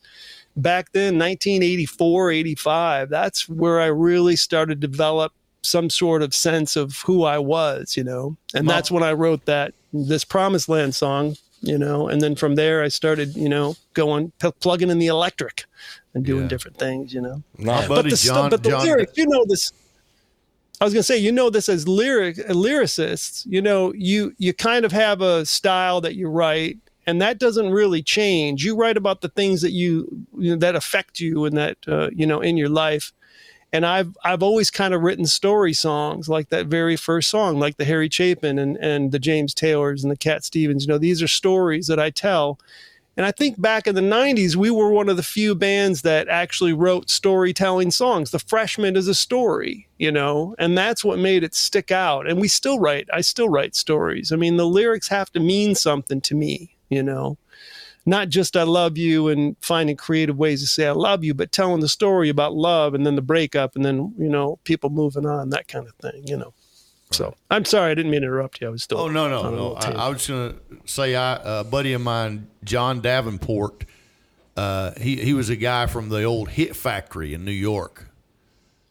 [0.56, 6.76] back then, 1984, 85, that's where I really started to develop some sort of sense
[6.76, 10.94] of who I was, you know, and that's when I wrote that this Promised Land
[10.94, 14.98] song, you know, and then from there I started, you know, going p- plugging in
[14.98, 15.64] the electric
[16.14, 16.48] and doing Yeah.
[16.48, 17.42] different things, you know.
[17.58, 17.88] Nice.
[17.88, 19.72] buddy but the, stu- John- but the John- lyrics, you know this.
[20.80, 23.46] I was gonna say, you know this as lyric lyricists.
[23.48, 27.70] You know, you you kind of have a style that you write, and that doesn't
[27.70, 28.64] really change.
[28.64, 32.10] You write about the things that you, you know, that affect you and that uh,
[32.14, 33.12] you know in your life.
[33.74, 37.76] And I've I've always kind of written story songs like that very first song, like
[37.76, 40.86] the Harry Chapin and and the James Taylors and the Cat Stevens.
[40.86, 42.60] You know, these are stories that I tell.
[43.16, 46.28] And I think back in the 90s, we were one of the few bands that
[46.28, 48.30] actually wrote storytelling songs.
[48.30, 52.28] The Freshmen is a story, you know, and that's what made it stick out.
[52.28, 54.32] And we still write, I still write stories.
[54.32, 57.38] I mean, the lyrics have to mean something to me, you know,
[58.06, 61.52] not just I love you and finding creative ways to say I love you, but
[61.52, 65.26] telling the story about love and then the breakup and then, you know, people moving
[65.26, 66.52] on, that kind of thing, you know.
[67.10, 68.66] So I'm sorry, I didn't mean to interrupt you.
[68.66, 68.98] I was still.
[68.98, 69.74] Oh no no no!
[69.74, 69.92] I.
[69.92, 73.84] I was going to say, I a buddy of mine, John Davenport.
[74.56, 78.08] Uh, he he was a guy from the old Hit Factory in New York,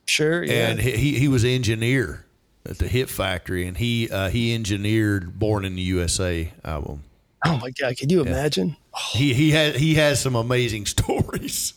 [0.07, 0.43] sure.
[0.43, 0.69] Yeah.
[0.69, 2.25] and he he- was an engineer
[2.65, 7.03] at the Hit Factory, and he uh, he engineered "Born in the USA" album.
[7.45, 8.77] oh my God, can you imagine?
[9.13, 11.73] He he had he has some amazing stories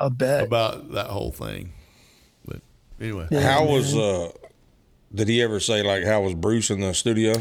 [0.00, 0.44] I bet.
[0.44, 1.72] about that whole thing.
[2.44, 2.60] But
[3.00, 4.30] anyway, how was uh?
[5.14, 7.34] Did he ever say like how was Bruce in the studio?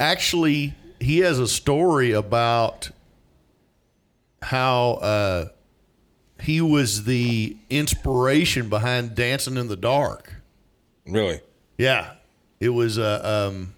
[0.00, 2.90] actually he has a story about
[4.42, 5.44] how uh,
[6.40, 10.34] he was the inspiration behind dancing in the dark
[11.06, 11.40] Really?
[11.76, 12.14] yeah
[12.60, 13.74] it was uh, um,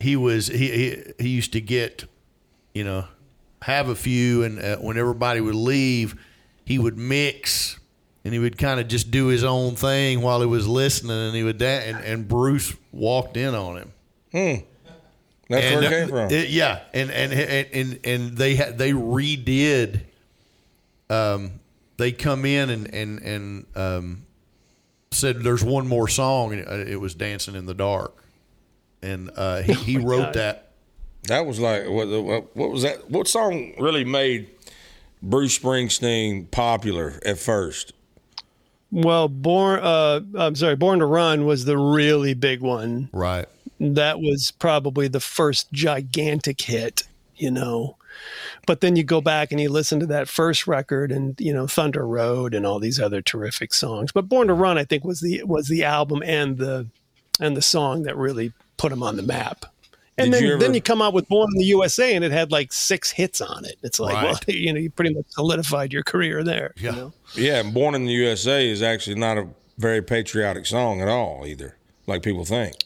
[0.00, 2.04] he was he, he he used to get
[2.76, 3.04] you know
[3.62, 6.14] have a few and uh, when everybody would leave
[6.64, 7.78] he would mix
[8.24, 11.34] and he would kind of just do his own thing while he was listening and
[11.34, 13.92] he would da- and, and bruce walked in on him
[15.48, 16.30] That's and where it uh, came from.
[16.30, 20.00] it- yeah, and and and and, and they had they redid.
[21.08, 21.52] Um,
[21.98, 24.26] they come in and and and um,
[25.12, 28.12] said there's one more song, and it, it was "Dancing in the Dark,"
[29.02, 30.34] and uh, he, he wrote God.
[30.34, 30.65] that.
[31.26, 32.08] That was like what?
[32.08, 33.10] What what was that?
[33.10, 34.48] What song really made
[35.22, 37.92] Bruce Springsteen popular at first?
[38.92, 39.80] Well, born.
[39.80, 40.76] Uh, I'm sorry.
[40.76, 43.10] Born to Run was the really big one.
[43.12, 43.46] Right.
[43.80, 47.02] That was probably the first gigantic hit.
[47.34, 47.98] You know,
[48.66, 51.66] but then you go back and you listen to that first record, and you know
[51.66, 54.12] Thunder Road and all these other terrific songs.
[54.12, 56.86] But Born to Run, I think, was the was the album and the
[57.40, 59.66] and the song that really put him on the map.
[60.18, 62.24] And Did then, you ever- then you come out with Born in the USA, and
[62.24, 63.76] it had like six hits on it.
[63.82, 64.24] It's like, Right.
[64.24, 66.72] well, you know, you pretty much solidified your career there.
[66.78, 66.90] Yeah.
[66.90, 67.12] You know?
[67.34, 69.46] Yeah, and "Born in the USA" is actually not a
[69.78, 71.76] very patriotic song at all, either,
[72.06, 72.76] like people think.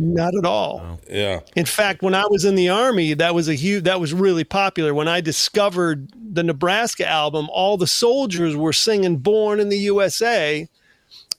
[0.00, 1.00] Not at all.
[1.10, 4.14] Yeah, In fact, when I was in the army, that was a huge that was
[4.14, 4.94] really popular.
[4.94, 10.68] When I discovered the Nebraska album, all the soldiers were singing "Born in the USA,"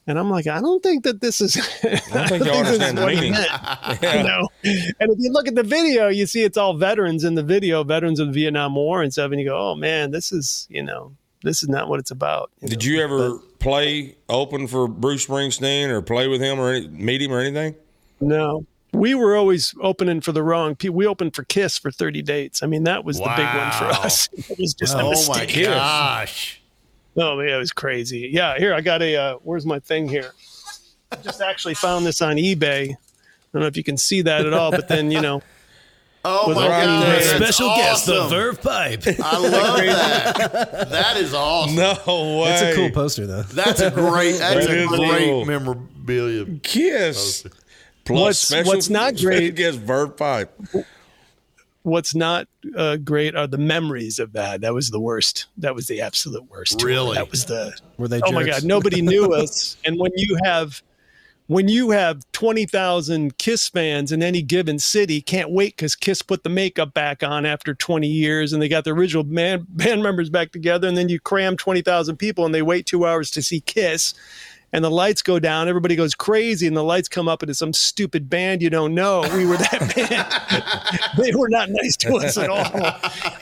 [0.06, 1.56] and I'm like, I don't think that this is.
[1.56, 3.32] I I don't think y'all understand the meaning.
[4.02, 4.48] you know.
[4.62, 7.82] And if you look at the video, you see it's all veterans in the video,
[7.84, 10.82] veterans of the Vietnam War and stuff, and you go, "Oh man, this is you
[10.82, 12.90] know, this is not what it's about." Did know?
[12.90, 17.32] you ever play open for Bruce Springsteen or play with him or any, meet him
[17.32, 17.74] or anything?
[18.20, 18.66] No.
[18.92, 20.96] We were always opening for the wrong people.
[20.96, 22.62] We opened for Kiss for 30 dates.
[22.62, 24.28] I mean, that was the big one for us.
[24.50, 26.60] It was just a Oh my gosh!
[27.16, 28.30] Oh, yeah, it was crazy.
[28.32, 30.32] Yeah, here, I got a, uh, where's my thing here?
[31.12, 32.96] I just actually found this on eBay.
[33.52, 35.42] Don't know if you can see that at all, but then you know,
[36.22, 37.22] Oh With my Ronnie god!
[37.22, 38.28] Van- that's Special guest, the.
[38.28, 39.04] Verve Pipe.
[39.24, 40.90] I love that.
[40.90, 41.76] That is awesome.
[41.76, 41.94] No
[42.42, 42.44] way.
[42.50, 43.40] That's a cool poster, though.
[43.42, 44.32] That's a great.
[44.38, 45.44] That's That a great cool.
[45.46, 46.44] memorabilia.
[46.62, 47.44] Kiss.
[48.04, 50.52] Plus What's- special, what's not great- Guess Verve Pipe.
[51.84, 54.60] what's not uh, great are the memories of that.
[54.60, 55.46] That was the worst.
[55.56, 56.82] That was the absolute worst.
[56.82, 57.14] Really?
[57.14, 57.72] That was the.
[57.96, 58.44] Were they Oh my?
[58.44, 58.62] God!
[58.64, 60.82] Nobody knew us, and when you have.
[61.50, 66.44] When you have 20,000 Kiss fans in any given city, can't wait because Kiss put
[66.44, 70.30] the makeup back on after 20 years and they got the original man, band members
[70.30, 70.86] back together.
[70.86, 74.14] And then you cram 20,000 people and they wait two hours to see Kiss.
[74.72, 77.58] And the lights go down, everybody goes crazy, and the lights come up, and it's
[77.58, 79.22] some stupid band you don't know.
[79.34, 81.10] We were that band.
[81.18, 82.70] they were not nice to us at all.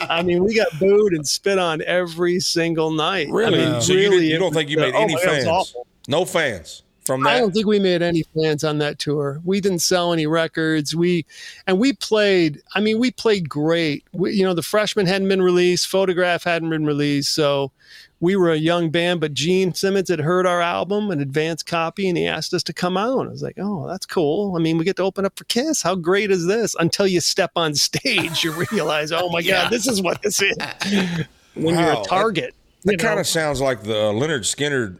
[0.09, 3.29] I mean, we got booed and spit on every single night.
[3.29, 3.63] Really?
[3.63, 5.29] I mean, so you, really, didn't, you don't think you made oh any my God,
[5.29, 5.47] it fans?
[5.49, 5.87] awful.
[6.09, 7.31] No fans from that.
[7.31, 9.41] I don't think we made any plans on that tour.
[9.43, 10.95] We didn't sell any records.
[10.95, 11.25] We
[11.67, 12.63] and we played.
[12.75, 14.05] I mean, we played great.
[14.13, 17.73] We, you know, the Freshmen hadn't been released, photograph hadn't been released, so
[18.21, 19.21] we were a young band.
[19.21, 22.75] But Gene Simmons had heard our album, an advance copy, and he asked us to
[22.75, 23.27] come out.
[23.27, 24.55] I was like, oh, that's cool.
[24.55, 25.81] I mean, we get to open up for Kiss.
[25.81, 26.77] How great is this?
[26.79, 30.57] Until you step on stage, you realize, oh my God, this is what this is.
[31.55, 32.55] When you're a target.
[32.85, 33.09] That know?
[33.09, 34.99] kind of sounds like the Lynyrd Skynyrd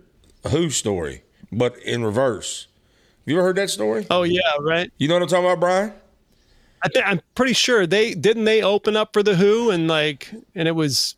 [0.51, 2.67] Who story, but in reverse.
[3.21, 4.07] Have you ever heard that story?
[4.11, 4.91] Oh yeah, right.
[4.99, 5.93] You know what I'm talking about, Brian?
[6.83, 10.31] I think I'm pretty sure they didn't they open up for the Who and like
[10.55, 11.17] and it was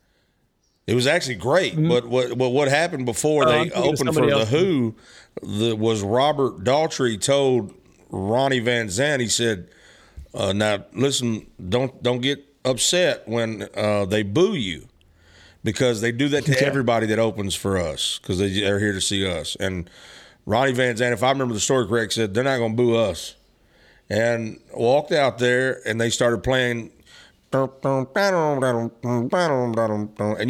[0.87, 3.61] It was actually great, but what what what happened before Mm-hmm.
[3.61, 4.47] I'm they opened for somebody the.
[4.47, 4.95] Who?
[5.43, 7.73] The, was Robert Daltrey told
[8.11, 9.21] Ronnie Van Zant.
[9.21, 9.69] He said,
[10.35, 14.89] uh, "Now listen, don't don't get upset when uh, they boo you,
[15.63, 19.01] because they do that to everybody that opens for us because they, they're here to
[19.01, 19.89] see us." And
[20.51, 22.97] Ronnie Van Zant, if I remember the story correct, said they're not going to boo
[22.97, 23.37] us,
[24.09, 26.91] and walked out there and they started playing
[27.53, 27.71] and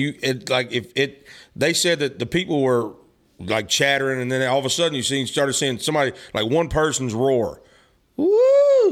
[0.00, 2.94] you it like if it they said that the people were
[3.38, 6.68] like chattering and then all of a sudden you see started seeing somebody like one
[6.68, 7.60] person's roar.
[8.16, 8.30] Woo!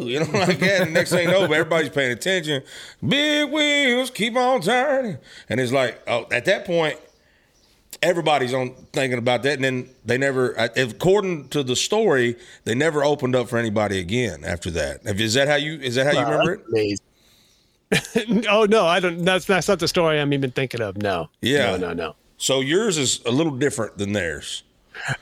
[0.00, 2.62] You know like that and next thing you know everybody's paying attention.
[3.06, 5.16] Big wheels keep on turning.
[5.48, 6.98] And it's like oh at that point
[8.02, 13.02] everybody's on thinking about that and then they never according to the story they never
[13.04, 16.24] opened up for anybody again after that is that how you is that how you
[16.24, 17.04] remember it amazing.
[18.50, 19.24] oh no, I don't.
[19.24, 20.98] That's that's not the story I'm even thinking of.
[20.98, 21.30] No.
[21.40, 21.76] Yeah.
[21.76, 22.16] No, no, no.
[22.36, 24.62] so yours is a little different than theirs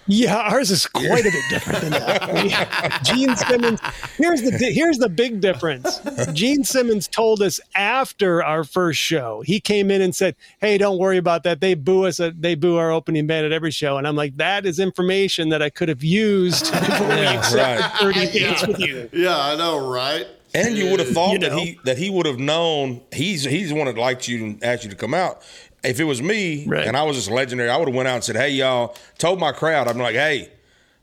[0.06, 2.32] Yeah, ours is quite a bit different than that.
[3.06, 3.80] We- Gene Simmons.
[4.16, 6.00] Here's the here's the big difference.
[6.32, 9.42] Gene Simmons told us after our first show.
[9.44, 11.60] He came in and said, "Hey, don't worry about that.
[11.60, 12.20] They boo us.
[12.20, 15.48] At, they boo our opening band at every show." And I'm like, "That is information
[15.50, 18.14] that I could have used before we accepted right.
[18.14, 20.26] 30 dates with you." Yeah, I know, right?
[20.54, 23.68] And you would have thought You that he that he would have known he's he's
[23.70, 25.42] the one that liked you and asked you to come out.
[25.86, 26.86] If it was me Right.
[26.86, 29.40] and I was just legendary, I would have went out and said, "Hey y'all," told
[29.40, 30.50] my crowd, I'm like, "Hey,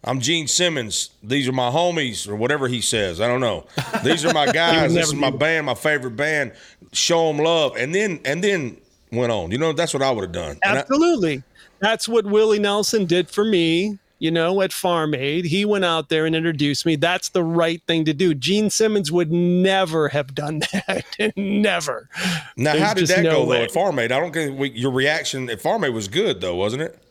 [0.03, 1.11] I'm Gene Simmons.
[1.23, 3.21] These are my homies, or whatever he says.
[3.21, 3.65] I don't know.
[4.03, 4.93] These are my guys.
[4.93, 6.51] this is my band, my favorite band.
[6.91, 8.77] Show them love." And then and then
[9.11, 9.51] went on.
[9.51, 10.57] You know, that's what I would have done.
[10.63, 11.43] And I- Absolutely.
[11.79, 15.43] That's what Willie Nelson did for me, you know, at Farm Aid.
[15.43, 16.95] He went out there and introduced me.
[16.95, 18.33] That's the right thing to do.
[18.33, 21.03] Gene Simmons would never have done that.
[21.35, 22.07] never.
[22.55, 23.57] now, There's how did that no go way.
[23.57, 24.13] though at Farm Aid?
[24.13, 27.02] I don't get your reaction at Farm Aid was good though, wasn't it?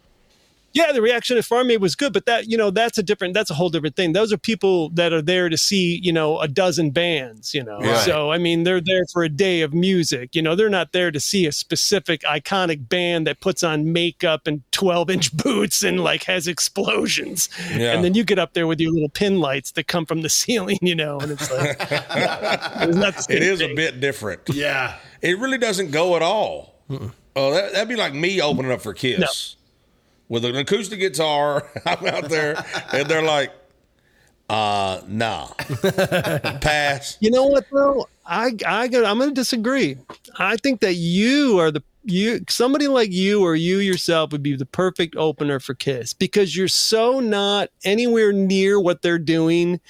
[0.73, 3.35] Yeah, the reaction at Farm Aid was good, but that, you know, that's a different,
[3.35, 4.13] that's a whole different thing.
[4.13, 7.79] Those are people that are there to see, you know, a dozen bands, you know.
[7.79, 7.99] Right.
[7.99, 10.35] So, I mean, they're there for a day of music.
[10.35, 14.47] You know, they're not there to see a specific iconic band that puts on makeup
[14.47, 17.49] and 12 inch boots and like has explosions.
[17.71, 17.93] Yeah.
[17.93, 20.29] And then you get up there with your little pin lights that come from the
[20.43, 24.43] ceiling, you know, and it's like, it's not the same It is a bit different.
[24.51, 24.97] Yeah.
[25.21, 26.73] It really doesn't go at all.
[27.35, 29.57] Oh, that, that'd be like me opening up for Kiss
[30.33, 31.69] with an acoustic guitar.
[31.87, 33.53] I'm out there, and they're like,
[34.49, 35.49] "Uh, nah,
[36.61, 38.09] pass." You know what though?
[38.25, 39.99] I I got I'm going to disagree.
[40.39, 44.57] I think that you are the you somebody like you or you yourself would be
[44.57, 49.81] the perfect opener for Kiss because you're so not anywhere near what they're doing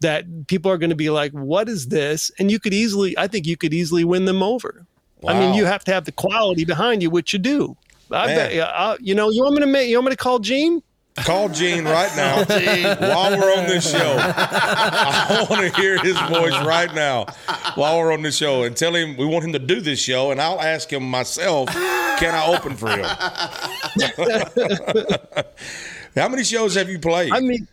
[0.00, 3.28] that people are going to be like, "What is this?" And you could easily I
[3.28, 4.86] think you could easily win them over.
[5.26, 7.78] I mean, you have to have the quality behind you, which you do.
[8.14, 8.36] I Man.
[8.36, 10.82] bet, uh, you know, you want me to make, you want me to call Gene?
[11.16, 12.38] Call Gene right now
[12.98, 14.16] while we're on this show.
[14.18, 17.26] I want to hear his voice right now
[17.76, 20.32] while we're on this show and tell him we want him to do this show,
[20.32, 23.04] and I'll ask him myself, can I open for him?
[26.16, 27.66] How many shows have you played I mean,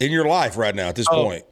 [0.00, 1.24] in your life right now at this Oh.
[1.24, 1.44] point?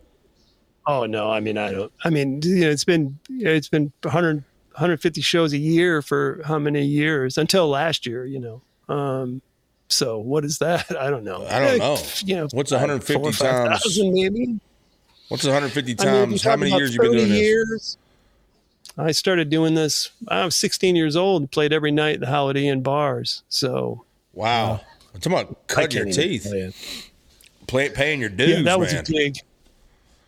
[0.87, 1.92] Oh no, I mean I don't.
[2.05, 4.42] I mean you know, it's been it's been 100,
[4.74, 8.62] 150 shows a year for how many years until last year, you know.
[8.94, 9.42] Um,
[9.88, 10.96] so what is that?
[11.00, 11.46] I don't know.
[11.46, 11.98] I don't know.
[12.24, 13.82] You know, What's 150 four or five times?
[13.82, 14.61] thousand maybe.
[15.28, 16.42] What's 150 I mean, times?
[16.42, 17.96] How many years you been 30 doing this?
[18.98, 20.11] I started doing this.
[20.28, 23.42] I was 16 years old and played every night at the Holiday Inn bars.
[23.48, 24.04] So
[24.35, 24.80] Wow.
[25.14, 26.72] I'm talking about I cutting your teeth, tell
[27.66, 29.02] play, paying your dues, yeah, that was man.
[29.02, 29.37] a gig.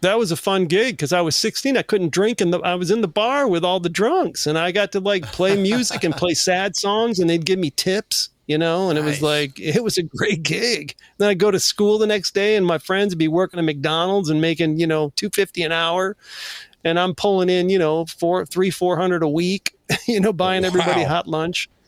[0.04, 1.78] That was a fun gig because I was 16.
[1.78, 4.70] I couldn't drink, and I was in the bar with all the drunks, and I
[4.70, 8.58] got to like play music and play sad songs, and they'd give me tips, you
[8.58, 8.90] know.
[8.90, 10.94] And it was like it was a great gig.
[11.16, 13.64] Then I'd go to school the next day, and my friends would be working at
[13.64, 16.18] McDonald's and making you know 250 an hour,
[16.84, 19.74] and I'm pulling in you know four, three, four hundred a week,
[20.06, 21.70] you know, oh, buying everybody hot lunch.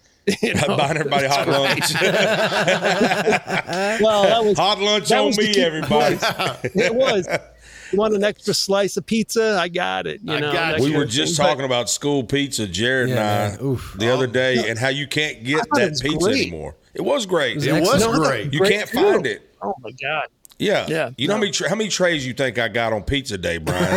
[0.42, 0.76] You know?
[0.76, 1.94] Buying everybody hot lunch.
[4.02, 6.18] Well, that was hot lunch on me, everybody.
[6.74, 7.28] it was.
[7.92, 9.58] You want an extra slice of pizza?
[9.60, 10.20] I got it.
[10.22, 10.80] You I know, got it.
[10.80, 11.44] We were just thing.
[11.44, 13.66] But- talking about school pizza, Jared Yeah, and I, man.
[13.66, 13.94] Oof.
[13.98, 16.42] the other oh, day, and how you can't get that pizza great.
[16.48, 16.76] anymore.
[16.94, 17.62] It was great.
[17.64, 18.52] It was No, I thought- great.
[18.52, 18.96] you great can't too.
[19.02, 19.42] find it.
[19.62, 20.26] Oh my god!
[20.58, 20.86] Yeah.
[20.88, 23.36] Yeah, You know how many tra- how many trays you think I got on pizza
[23.36, 23.84] day, Brian?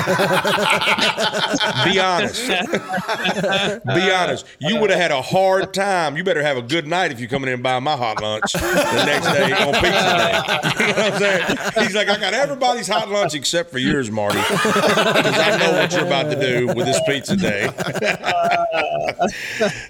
[1.85, 2.47] Be honest.
[2.47, 4.45] Be honest.
[4.59, 6.17] You would have had a hard time.
[6.17, 8.51] You better have a good night if you're coming in and buying my hot lunch
[8.53, 10.39] the next day on pizza day.
[10.79, 11.43] You know what I'm saying?
[11.85, 15.91] He's like, I got everybody's hot lunch except for yours, Marty, because I know what
[15.93, 17.67] you're about to do with this pizza day.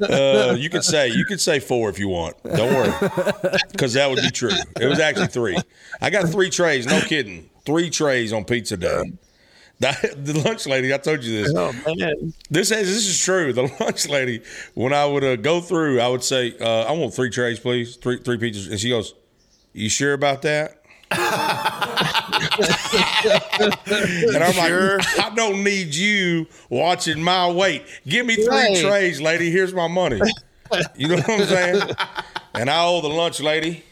[0.01, 2.41] uh, you could say you could say four if you want.
[2.43, 2.91] Don't worry,
[3.71, 4.51] because that would be true.
[4.79, 5.57] It was actually three.
[6.01, 6.85] I got three trays.
[6.85, 7.49] No kidding.
[7.65, 9.13] Three trays on pizza day.
[9.79, 11.53] That- the lunch lady, I told you this.
[11.55, 12.33] Oh man!
[12.51, 13.53] This is this is true.
[13.53, 14.41] The lunch lady,
[14.73, 17.95] when I would uh, go through, I would say, uh, "I want three trays, please,
[17.95, 19.13] three three pizzas," and she goes,
[19.71, 20.75] "You sure about that?"
[21.11, 21.21] and
[24.43, 24.71] I'm like,
[25.19, 27.83] "I don't need you watching my weight.
[28.07, 28.77] Give me three Right.
[28.77, 29.49] trays, lady.
[29.49, 30.19] Here's my money."
[30.95, 31.81] You know what I'm saying?
[32.53, 33.83] And I owe the lunch lady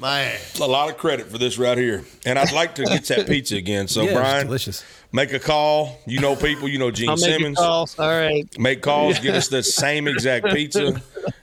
[0.00, 0.38] Man.
[0.60, 2.04] a lot of credit for this right here.
[2.26, 3.88] And I'd like to get that pizza again.
[3.88, 4.84] So yeah, Brian, delicious.
[5.12, 6.00] make a call.
[6.06, 6.68] You know people.
[6.68, 7.58] You know Gene I'll make Simmons.
[7.58, 7.88] a call.
[7.98, 8.46] All right.
[8.58, 11.00] Make calls, give us the same exact pizza,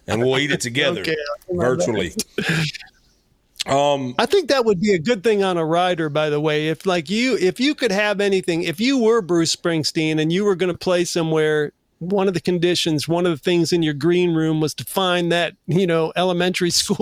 [0.08, 2.14] and we'll eat it together Okay, I'll do my virtually.
[3.68, 6.10] Um, I think that would be a good thing on a rider.
[6.10, 9.56] By the way, if like you, if you could have anything, if you were Bruce
[9.56, 11.72] Springsteen and you were going to play somewhere.
[12.02, 15.32] One of the conditions, one of the things in your green room was to find
[15.32, 16.98] that, you know, elementary school,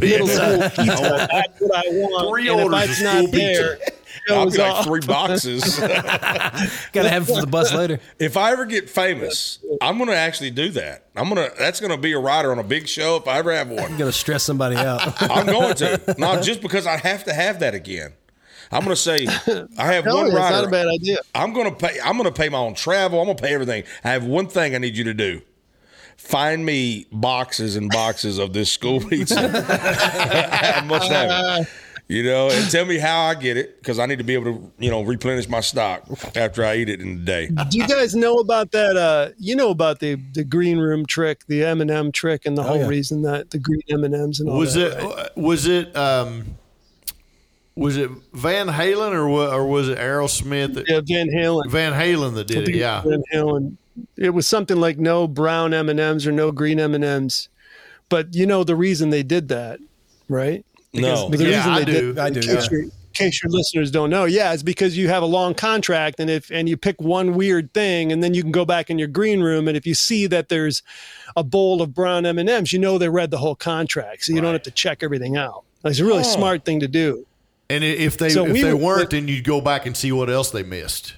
[0.00, 1.28] middle school pizza.
[1.30, 2.28] That's what I want.
[2.30, 4.84] Three and if orders of it's school not there, it I'll goes be like off.
[4.86, 5.78] three boxes.
[5.78, 8.00] Got to have it for the bus later.
[8.18, 11.06] if I ever get famous, I'm going to actually do that.
[11.14, 11.56] I'm going to.
[11.56, 13.84] That's going to be a rider on a big show if I ever have one.
[13.92, 15.00] I'm gonna stress somebody out.
[15.30, 16.14] I'm going to.
[16.18, 18.14] Not just because I have to have that again.
[18.72, 19.26] I'm going to say
[19.78, 20.56] I have one you, it's rider.
[20.56, 21.18] not a bad idea.
[21.34, 21.98] I'm gonna pay.
[22.04, 23.20] I'm gonna pay my own travel.
[23.20, 23.84] I'm gonna pay everything.
[24.04, 25.42] I have one thing I need you to do.
[26.16, 29.40] Find me boxes and boxes of this school pizza.
[30.78, 31.68] I must have it.
[32.06, 34.46] You know, and tell me how I get it because I need to be able
[34.46, 36.02] to, you know, replenish my stock
[36.34, 37.46] after I eat it in the day.
[37.68, 38.96] Do you guys know about that?
[38.96, 42.58] Uh, you know about the the green room trick, the M and m trick, and
[42.58, 42.88] the whole yeah.
[42.88, 45.36] reason that the green M and M's and all Was that, it right?
[45.36, 46.56] was it um
[47.76, 51.68] was it Van Halen or wa- or was it Aerosmith that Yeah, Van Halen.
[51.70, 52.74] Van Halen that did it?
[52.74, 53.02] Yeah.
[53.02, 53.76] Van Halen.
[54.16, 57.48] It was something like no brown M and M's or no green M and M's,
[58.08, 59.78] but you know the reason they did that,
[60.28, 60.64] right?
[60.92, 61.92] No, The Yeah, reason I they do.
[62.14, 62.68] Did, I in do, Case, yeah.
[62.70, 66.18] your, in case your listeners don't know, yeah, it's because you have a long contract,
[66.20, 68.98] and if and you pick one weird thing, and then you can go back in
[68.98, 70.82] your green room, and if you see that there's
[71.36, 74.32] a bowl of brown M and M's, you know they read the whole contract, so
[74.32, 75.64] you don't have to check everything out.
[75.84, 76.22] It's a really Oh.
[76.34, 77.26] smart thing to do.
[77.70, 80.12] And if they So if we they were- weren't, then you'd go back and see
[80.12, 81.14] what else they missed.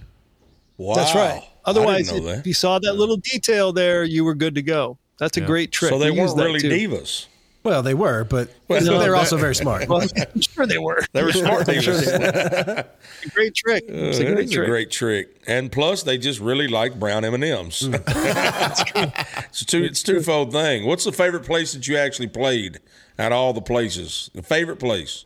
[0.76, 0.94] wow.
[0.94, 1.42] That's right.
[1.64, 2.46] Otherwise, I didn't know if that.
[2.46, 4.98] you saw that little detail there, you were good to go.
[5.18, 5.90] That's a great trick.
[5.90, 6.68] So they We weren't really too.
[6.68, 7.26] divas.
[7.64, 9.88] Well, they were, but no, they were also very smart.
[9.88, 10.02] Well,
[10.34, 11.00] I'm sure they were.
[11.12, 12.04] They were smart divas.
[12.04, 12.84] they were.
[13.22, 13.84] It's a great trick.
[13.88, 14.68] Uh, it's a That great is a trick.
[14.68, 17.82] great trick, and plus they just really like brown M and M's.
[17.86, 17.94] Hmm.
[17.94, 19.84] It's a two.
[19.84, 20.86] It's a twofold thing.
[20.86, 22.80] What's the favorite place that you actually played
[23.18, 24.30] at all the places?
[24.34, 25.24] The favorite place,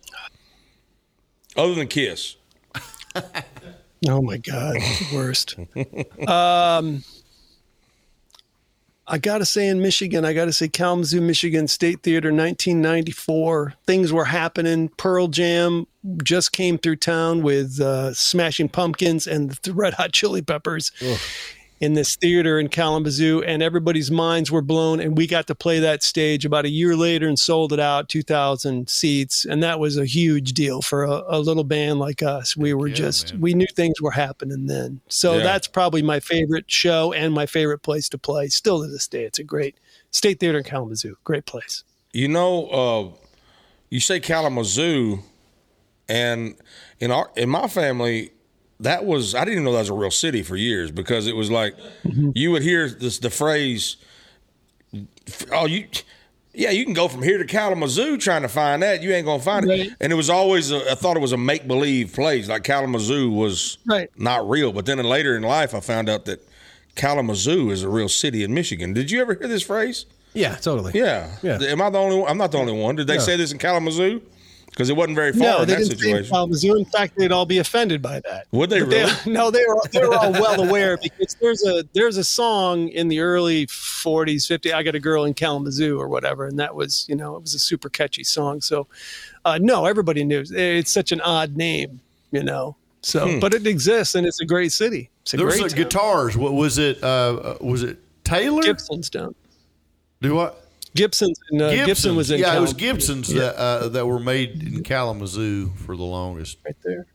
[1.56, 2.36] other than Kiss.
[4.08, 4.76] Oh my God,
[5.12, 5.56] worst.
[6.28, 7.02] um,
[9.08, 13.74] I gotta say, in Michigan, I gotta say Kalamazoo, Michigan State Theater, 1994.
[13.86, 14.90] Things were happening.
[14.96, 15.86] Pearl Jam
[16.22, 20.92] just came through town with uh, Smashing Pumpkins and the Red Hot Chili Peppers.
[21.78, 24.98] In this theater in Kalamazoo, and everybody's minds were blown.
[24.98, 28.08] And we got to play that stage about a year later and sold it out,
[28.08, 29.44] 2,000 seats.
[29.44, 32.56] And that was a huge deal for a, a little band like us.
[32.56, 35.00] We were just, we knew things were happening then.
[35.08, 35.42] So Yeah.
[35.42, 38.48] that's probably my favorite show and my favorite place to play.
[38.48, 39.76] Still to this day, it's a great
[40.12, 41.16] State Theater in Kalamazoo.
[41.24, 41.84] Great place.
[42.12, 43.18] You know, uh,
[43.90, 45.18] you say Kalamazoo,
[46.08, 46.54] and
[47.00, 48.30] in our in my family,
[48.80, 51.36] that was I didn't even know that was a real city for years because it
[51.36, 52.30] was like mm-hmm.
[52.34, 53.96] you would hear this the phrase,
[55.52, 55.86] "Oh, you."
[56.58, 59.02] Yeah, you can go from here to Kalamazoo trying to find that.
[59.02, 59.80] You ain't gonna find Right.
[59.88, 59.92] it.
[60.00, 62.48] And it was always, a, I thought it was a make believe place.
[62.48, 64.08] Like Kalamazoo was Right.
[64.16, 64.72] not real.
[64.72, 66.42] But then later in life, I found out that
[66.94, 68.94] Kalamazoo is a real city in Michigan.
[68.94, 70.06] Did you ever hear this phrase?
[70.32, 70.92] Yeah, totally.
[70.94, 71.28] Yeah.
[71.42, 71.58] Yeah.
[71.60, 72.30] Am I the only one?
[72.30, 72.96] I'm not the only one.
[72.96, 73.22] Did they No.
[73.22, 74.22] say this in Kalamazoo?
[74.76, 76.30] Because it wasn't very far No, in they that didn't say situation.
[76.30, 76.76] Kalamazoo.
[76.76, 78.46] In fact, they'd all be offended by that.
[78.52, 79.12] Would they But really?
[79.26, 83.08] no, they were they were all well aware because there's a there's a song in
[83.08, 84.74] the early 40s, 50s.
[84.74, 87.54] I got a girl in Kalamazoo or whatever, and that was you know it was
[87.54, 88.60] a super catchy song.
[88.60, 88.86] So
[89.46, 91.98] uh, no, everybody knew it's such an odd name,
[92.30, 92.76] you know.
[93.00, 93.38] So, Hmm.
[93.38, 95.08] but it exists and it's a great city.
[95.22, 95.78] It's a There was great town.
[95.78, 96.36] guitars.
[96.36, 97.02] What was it?
[97.02, 98.60] Uh, uh, was it Taylor?
[98.62, 99.34] Gibson's down.
[100.20, 100.65] Do what?
[100.96, 102.40] Gibson's in, uh, Gibson was in.
[102.40, 102.92] yeah, it was Kalamazoo.
[102.94, 106.58] Gibsons that uh, that were made in Kalamazoo for the longest.
[106.64, 107.06] right there.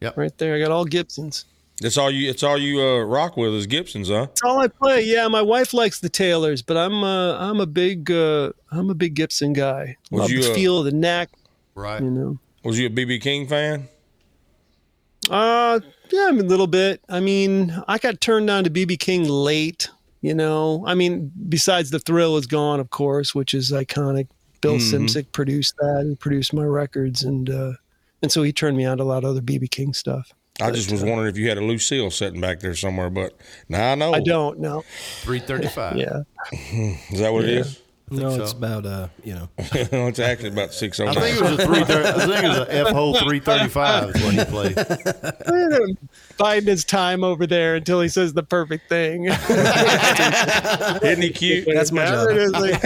[0.00, 0.16] Yep.
[0.16, 0.54] Right there.
[0.54, 1.44] I got all Gibsons.
[1.80, 2.28] That's all you.
[2.28, 4.26] It's all you uh, rock with is Gibsons, huh?
[4.26, 5.02] That's all I play.
[5.04, 8.94] Yeah, my wife likes the Taylors, but I'm uh, I'm a big uh, I'm a
[8.94, 9.96] big Gibson guy.
[10.10, 11.30] Was Love you, the uh, feel of the neck,
[11.76, 12.02] Right.
[12.02, 12.38] you know.
[12.64, 13.88] Was you a BB King fan?
[15.30, 17.00] Uh, yeah, I mean, a little bit.
[17.08, 19.88] I mean, I got turned on to BB King late.
[20.20, 24.28] You know, I mean, besides the thrill is gone, of course, which is iconic.
[24.60, 25.04] Bill Mm-hmm.
[25.06, 27.72] Szymczyk produced that and produced my records, and uh,
[28.22, 30.32] and so he turned me on to a lot of other BB King stuff.
[30.60, 33.38] I just was wondering if you had a Lucille sitting back there somewhere, but
[33.68, 34.12] now I know.
[34.12, 34.82] I don't know.
[35.20, 35.96] Three thirty-five.
[35.96, 36.22] Yeah,
[37.12, 37.80] Is that what it is?
[38.10, 38.42] No, so.
[38.42, 41.56] it's about uh, you know, it's actually about six oh I think it was a
[41.66, 41.80] three.
[41.80, 41.84] I
[42.26, 44.14] think it was a F hole three thirty-five.
[44.16, 45.98] Is what he played.
[46.38, 49.24] biding his time over there until he says the perfect thing.
[49.26, 51.68] Isn't he cute?
[51.72, 52.28] That's my job.
[52.30, 52.80] it is, like-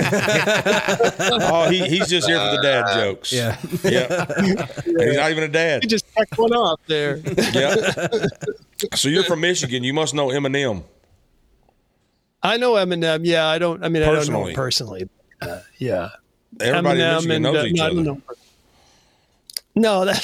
[1.42, 3.32] Oh, he, he's just here for the dad jokes.
[3.32, 3.58] Yeah.
[3.84, 4.24] yeah.
[4.36, 5.82] And he's not even a dad.
[5.82, 7.18] He just checked one off there.
[7.52, 8.26] Yeah.
[8.94, 9.84] So you're from Michigan.
[9.84, 10.82] You must know Eminem.
[12.42, 13.20] I know Eminem.
[13.24, 13.84] Yeah, I don't.
[13.84, 14.50] I mean, I don't know Personally.
[14.50, 15.08] him personally.
[15.40, 16.10] Uh, yeah,
[16.60, 18.02] Everybody in Eminem Michigan and, knows uh, each no, other.
[18.02, 18.22] know.
[19.74, 20.22] No, that,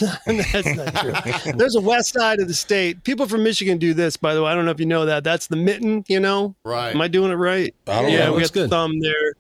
[0.53, 0.95] that's not
[1.43, 1.53] true.
[1.55, 3.03] There's a west side of the state.
[3.05, 4.51] People from Michigan do this, by the way.
[4.51, 5.25] I don't know if you know that.
[5.25, 6.05] That's the mitten.
[6.07, 6.95] You know, Right.
[6.95, 7.75] Am I doing it right?
[7.87, 8.35] I don't yeah, know.
[8.35, 9.35] we got the thumb there.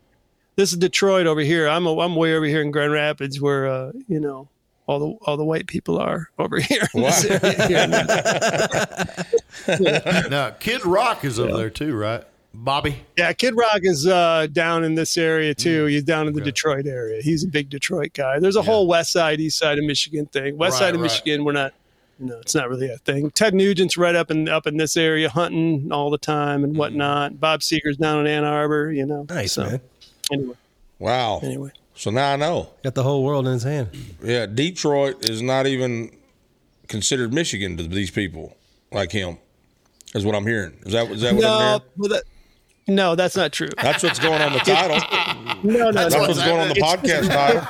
[0.56, 1.68] This is Detroit over here.
[1.68, 4.48] I'm a, I'm way over here in Grand Rapids, where uh, you know
[4.86, 6.88] all the all the white people are over here.
[6.94, 7.26] in this.
[10.30, 12.24] Now, Kid Rock is over there too, right?
[12.60, 12.96] Bobby.
[13.16, 15.84] Yeah, Kid Rock is uh, down in this area too.
[15.86, 17.22] He's down in the Detroit area.
[17.22, 18.38] He's a big Detroit guy.
[18.40, 20.56] There's a whole west side, east side of Michigan thing.
[20.58, 21.06] West Right, side of right.
[21.10, 21.72] Michigan, we're not.
[22.20, 23.30] You know, it's not really a thing.
[23.30, 27.38] Ted Nugent's right up in up in this area, hunting all the time and whatnot.
[27.38, 28.90] Bob Seger's down in Ann Arbor.
[28.92, 29.80] You know, nice So, man.
[30.32, 30.54] Anyway,
[30.98, 31.38] Wow.
[31.44, 31.70] anyway.
[31.94, 32.70] So now I know.
[32.82, 33.90] Got the whole world in his hand.
[34.20, 36.10] Yeah, Detroit is not even
[36.88, 38.56] considered Michigan to these people
[38.90, 39.38] like him.
[40.14, 40.72] Is what I'm hearing.
[40.86, 41.82] Is that is that what I'm No, hearing?
[41.98, 42.22] well, that,
[42.88, 43.68] no, that's not true.
[43.80, 44.98] That's what's going on the title.
[45.62, 46.20] No, no, That's no.
[46.22, 47.60] what's going on the podcast title.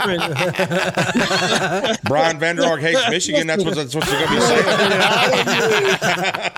[1.86, 2.02] different.
[2.04, 3.46] Brian Vander Ark hates Michigan.
[3.46, 4.64] That's what that's what you're gonna be saying.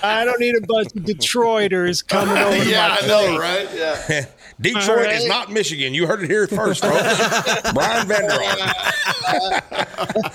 [0.00, 3.08] I don't need a bunch of Detroiters coming over to Yeah, my I place.
[3.08, 3.68] know, right?
[3.74, 4.26] Yeah.
[4.60, 5.14] Detroit All right.
[5.16, 5.92] is not Michigan.
[5.94, 7.72] You heard it here first, folks.
[7.72, 8.58] Brian Vander Ark.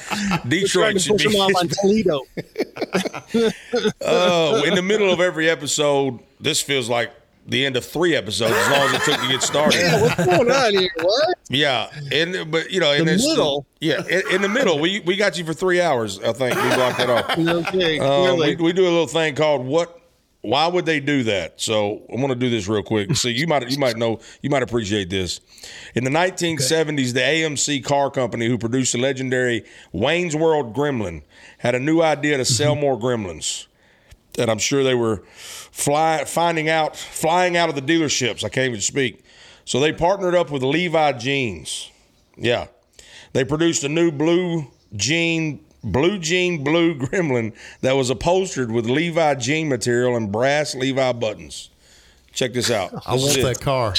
[0.08, 1.76] Trying Detroit should push them off on be.
[2.04, 2.22] Toledo.
[4.02, 7.12] Oh, in the middle of every episode, this feels like
[7.46, 8.54] the end of three episodes.
[8.56, 9.82] As long as it took to get started.
[10.02, 10.90] What's going on here?
[11.02, 11.38] What?
[11.50, 13.66] Yeah, and but you know, in The middle?
[13.82, 16.20] yeah, in, in the middle, we we got you for three hours.
[16.20, 17.38] I think we blocked that off.
[17.68, 20.00] Okay, Um, we, we do a little thing called what.
[20.46, 21.62] Why would they do that?
[21.62, 23.16] So I'm going to do this real quick.
[23.16, 25.40] So you might you might know you might appreciate this.
[25.96, 29.64] In the 1970s, the AMC car company who produced the legendary
[29.94, 31.22] Wayne's World Gremlin
[31.60, 33.68] had a new idea to sell more Gremlins,
[34.38, 35.24] and I'm sure they were
[35.74, 38.44] fly, finding out flying out of the dealerships.
[38.46, 39.26] I can't even speak.
[39.66, 41.90] So they partnered up with Levi Jeans.
[42.38, 42.68] Yeah.
[43.34, 49.36] They produced a new blue jean, blue jean blue gremlin that was upholstered with Levi
[49.36, 51.70] jean material and brass Levi buttons.
[52.34, 52.94] Check this out.
[53.08, 53.44] I This is want it.
[53.44, 53.94] that car.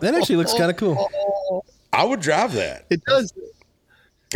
[0.00, 1.64] That actually looks kind of cool.
[1.92, 2.84] I would drive that.
[2.90, 3.32] It does.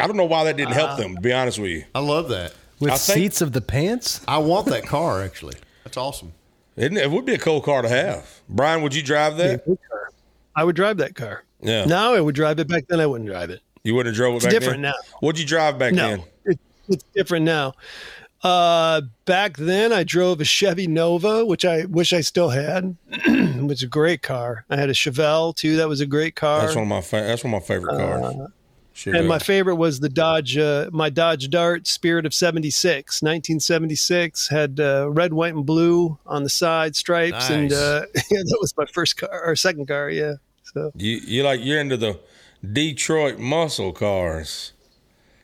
[0.00, 1.84] I don't know why that didn't help uh, them, to be honest with you.
[1.94, 2.54] I love that.
[2.78, 4.20] With I think- seats of the pants.
[4.26, 5.56] I want that car actually.
[5.90, 6.32] That's awesome.
[6.76, 7.02] Isn't it?
[7.02, 8.40] it would be a cool car to have.
[8.48, 9.64] Brian, would you drive that?
[10.54, 11.42] I would drive that car.
[11.60, 11.84] Yeah.
[11.84, 12.68] Now I would drive it.
[12.68, 13.60] Back then I wouldn't drive it.
[13.82, 14.92] You wouldn't have drove it It's back different then?
[14.92, 15.16] now.
[15.18, 16.22] What'd you drive back No, then?
[16.44, 17.74] it, it's different now.
[18.44, 22.96] Uh, back then I drove a Chevy Nova, which I wish I still had.
[23.10, 24.64] it was a great car.
[24.70, 25.76] I had a Chevelle too.
[25.76, 26.60] That was a great car.
[26.62, 28.36] That's one of my fa- that's one of my favorite cars.
[29.00, 29.14] Sure.
[29.14, 34.48] Uh, and my favorite was the Dodge, uh, my Dodge Dart Spirit of 76, 1976.
[34.50, 37.48] Had uh, red, white, and blue on the side stripes.
[37.48, 40.10] And uh, yeah, that was my first car, or second car.
[40.10, 40.34] Yeah.
[40.74, 42.20] So you you like you're into the
[42.72, 44.72] Detroit muscle cars.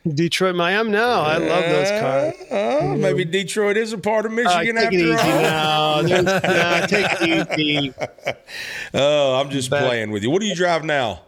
[0.07, 1.21] Detroit, Miami now.
[1.21, 2.33] I love those cars.
[2.51, 6.03] Uh, maybe Detroit is a part of Uh, Michigan take it easy after all.
[6.03, 6.21] now.
[6.21, 7.93] There's- nah, take it easy.
[8.93, 10.29] Oh, I'm just Back- playing with you.
[10.29, 11.23] What do you drive now?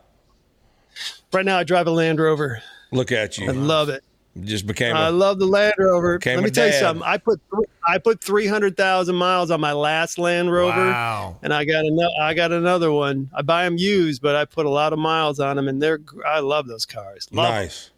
[1.32, 2.61] Right now, I drive a Land Rover.
[2.91, 3.47] Look at you.
[3.49, 4.03] I love it.
[4.41, 6.19] just became I a, love the Land Rover.
[6.25, 7.03] Let me tell you something.
[7.03, 7.39] I put
[7.88, 11.38] I put three hundred thousand miles on my last Land Rover, Wow.
[11.43, 12.13] and I got another.
[12.21, 13.30] I got another one.
[13.36, 15.99] I buy them used, but I put a lot of miles on them, and they're.
[16.25, 17.27] I love those cars.
[17.32, 17.51] Love 'em.
[17.53, 17.91] nice.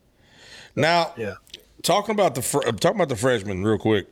[0.76, 1.36] Now, Yeah.
[1.84, 4.08] talking about the fr- uh, talking about the freshmen real quick.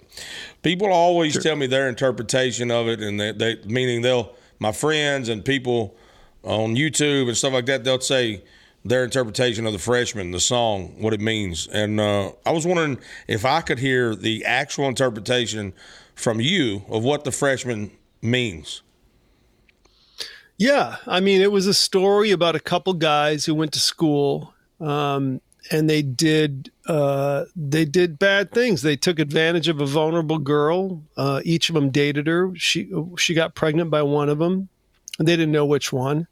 [0.61, 5.27] People always tell me their interpretation of it, and they, they meaning they'll my friends
[5.29, 5.95] and people
[6.43, 7.83] on YouTube and stuff like that.
[7.85, 8.43] They'll say
[8.83, 11.67] their interpretation of the freshmen, the song, what it means.
[11.67, 15.73] And uh, I was wondering if I could hear the actual interpretation
[16.15, 18.81] from you of what the freshmen means.
[20.57, 24.53] Yeah, I mean, it was a story about a couple guys who went to school,
[24.81, 25.39] um,
[25.71, 28.81] and they did uh, they did bad things.
[28.81, 31.01] They took advantage of a vulnerable girl.
[31.15, 32.51] Uh, each of them dated her.
[32.55, 34.67] She she got pregnant by one of them.
[35.19, 36.27] And they didn't know which one,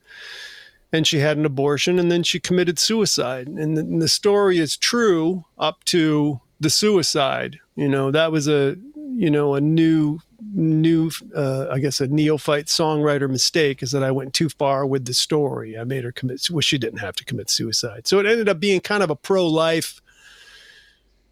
[0.91, 3.47] and she had an abortion, and then she committed suicide.
[3.47, 7.59] And the, and the story is true up to the suicide.
[7.75, 8.77] You know, that was a
[9.15, 10.19] you know a new
[10.53, 15.05] new uh, I guess a neophyte songwriter mistake is that I went too far with
[15.05, 15.77] the story.
[15.77, 16.47] I made her commit.
[16.49, 19.15] Well, she didn't have to commit suicide, so it ended up being kind of a
[19.15, 20.01] pro life.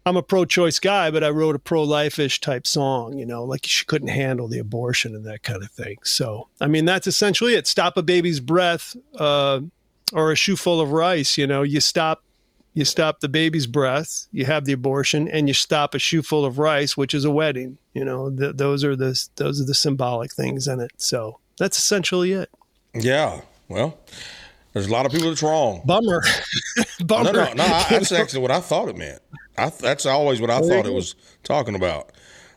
[0.06, 3.84] I'm a pro-choice guy, but I wrote a pro-life-ish type song, you know, like she
[3.84, 5.96] couldn't handle the abortion and that kind of thing.
[6.04, 7.66] So, I mean, that's essentially it.
[7.66, 9.62] Stop a baby's breath, uh,
[10.12, 11.36] or a shoe full of rice.
[11.36, 12.22] You know, you stop,
[12.72, 16.44] you stop the baby's breath, you have the abortion, and you stop a shoe full
[16.44, 17.76] of rice, which is a wedding.
[17.92, 20.92] You know, th- those are the those are the symbolic things in it.
[20.98, 22.48] So that's essentially it.
[22.94, 23.40] Yeah.
[23.68, 23.98] Well,
[24.72, 25.82] there's a lot of people that's wrong.
[25.84, 26.22] Bummer,
[27.04, 27.32] bummer.
[27.32, 27.64] No, no, no.
[27.64, 29.20] I, that's actually what I thought it meant.
[29.58, 32.12] I, that's always what I thought it was talking about.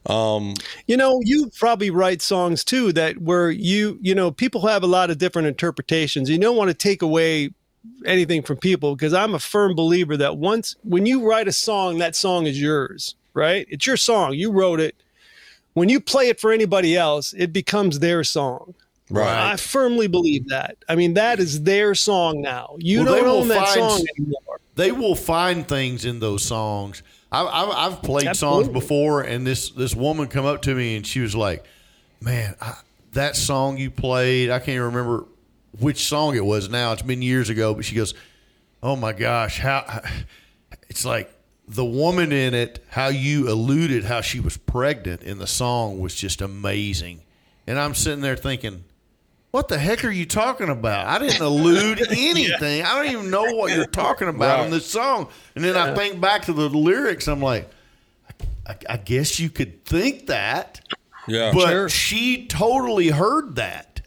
[0.05, 0.55] Um,
[0.87, 4.87] You know, you probably write songs too that where you, you know, people have a
[4.87, 6.29] lot of different interpretations.
[6.29, 7.51] You don't want to take away
[8.05, 11.97] anything from people because I'm a firm believer that once when you write a song,
[11.99, 13.65] that song is yours, right?
[13.69, 14.33] It's your song.
[14.33, 14.95] You wrote it.
[15.73, 18.73] When you play it for anybody else, it becomes their song.
[19.09, 19.51] Right.
[19.53, 20.77] I firmly believe that.
[20.87, 22.75] I mean, that is their song now.
[22.79, 24.59] You Well, don't own that find- song anymore.
[24.75, 27.03] they will find things in those songs.
[27.31, 28.63] I, I, I've played Absolutely.
[28.65, 31.63] songs before, and this this woman come up to me and she was like,
[32.21, 32.75] "Man, I,
[33.13, 35.25] that song you played, I can't remember
[35.79, 36.69] which song it was.
[36.69, 38.15] Now it's been years ago, but she goes,
[38.81, 40.01] "Oh my gosh, how
[40.89, 41.31] it's like."
[41.71, 46.15] The woman in it, how you alluded how she was pregnant in the song was
[46.15, 47.21] just amazing.
[47.67, 48.85] And I'm sitting there thinking,
[49.51, 51.07] what the heck are you talking about?
[51.07, 52.83] I didn't allude anything.
[52.83, 54.65] I don't even know what you're talking about Right.
[54.65, 55.29] in this song.
[55.55, 57.27] And then I think back to the lyrics.
[57.27, 57.69] I'm like,
[58.67, 60.81] I, I guess you could think that,
[61.27, 61.51] yeah.
[61.53, 61.89] but Sure.
[61.89, 64.01] she totally heard that.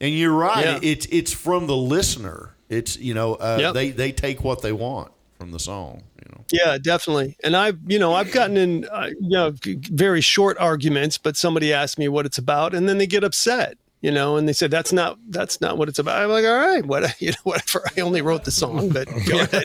[0.00, 0.64] And you're right.
[0.64, 0.78] Yeah.
[0.82, 2.54] It's it's from the listener.
[2.68, 3.74] It's you know uh, Yep.
[3.74, 6.02] they they take what they want from the song.
[6.24, 6.44] You know.
[6.50, 7.36] Yeah, definitely.
[7.44, 11.72] And I've, you know, I've gotten in, uh, you know, very short arguments, but somebody
[11.72, 14.70] asks me what it's about, and then they get upset, you know, and they said
[14.70, 16.22] that's not that's not what it's about.
[16.22, 17.84] I'm like, all right, what, you know, whatever.
[17.96, 19.64] I only wrote the song, but go ahead.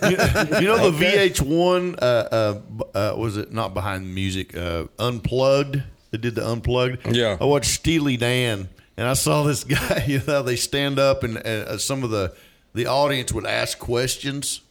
[0.62, 2.62] you know the VH1 uh, uh,
[2.94, 5.82] uh, was it not behind the music uh, unplugged?
[6.12, 7.08] They did the unplugged.
[7.16, 7.38] Yeah.
[7.40, 10.04] I watched Steely Dan, and I saw this guy.
[10.08, 12.36] You know, they stand up, and uh, some of the
[12.74, 14.62] the audience would ask questions,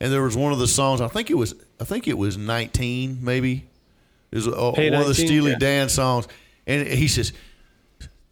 [0.00, 1.00] and there was one of the songs.
[1.02, 3.66] I think it was I think it was 19, maybe.
[4.32, 5.58] It was uh, Hey, one of the Steely yeah.
[5.58, 6.26] Dan songs,
[6.66, 7.32] and he says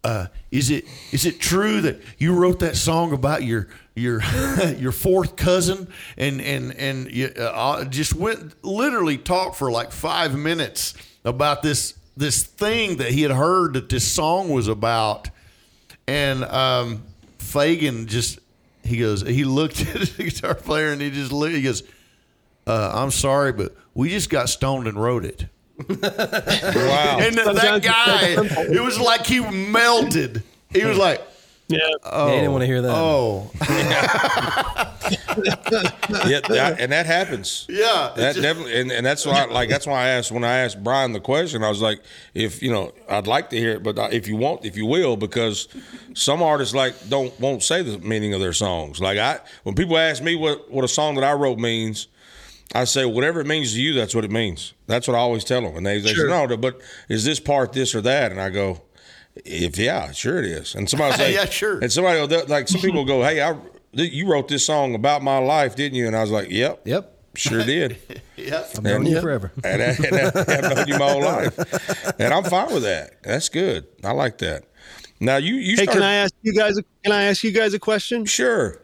[0.05, 4.21] uh, is it is it true that you wrote that song about your your
[4.77, 10.37] your fourth cousin and and and you uh, just went literally talked for like five
[10.37, 10.93] minutes
[11.23, 15.31] about this this thing that he had heard that this song was about,
[16.07, 17.03] and um,
[17.39, 18.37] Fagen just
[18.83, 21.81] he goes he looked at the guitar player and he just looked, he goes,
[22.67, 25.45] uh, "I'm sorry, but we just got stoned and wrote it."
[25.77, 27.17] Wow.
[27.19, 28.35] And that, that guy,
[28.73, 30.41] it was like he melted.
[30.69, 31.21] He was like,
[31.67, 31.79] Yeah.
[32.03, 32.91] "Oh, Yeah, I didn't want to hear that.
[32.95, 33.51] Oh,
[36.27, 37.65] yeah, that, and that happens.
[37.69, 40.57] yeah." That just- definitely, and, and that's why, like, that's why I asked when I
[40.59, 41.63] asked Brian the question.
[41.63, 42.01] I was like,
[42.33, 44.85] if you know, I'd like to hear it, but uh, if you want, if you
[44.85, 45.67] will, because
[46.13, 48.99] some artists like don't won't say the meaning of their songs.
[48.99, 52.07] Like I, when people ask me what what a song that I wrote means,
[52.75, 54.73] I say whatever it means to you, that's what it means.
[54.87, 56.29] That's what I always tell them, and they, they Sure.
[56.29, 58.31] say no, but is this part this or that?
[58.31, 58.81] And I go,
[59.45, 60.75] if yeah, sure it is.
[60.75, 61.79] And somebody will say, Yeah, sure.
[61.79, 63.55] And somebody will, like some people go, hey, I.
[63.97, 66.05] You wrote this song about my life, didn't you?
[66.05, 67.17] And I was like, "Yep, Yep.
[67.37, 67.97] sure did."
[68.35, 68.69] Yep.
[68.75, 69.53] I've known you forever.
[69.63, 71.57] and, I, and I, have known you my whole life,
[72.19, 73.23] and I'm fine with that.
[73.23, 73.87] That's good.
[74.03, 74.65] I like that.
[75.21, 76.77] Now you you Hey, started, can I ask you guys?
[76.77, 78.25] A, can I ask you guys a question?
[78.25, 78.81] sure.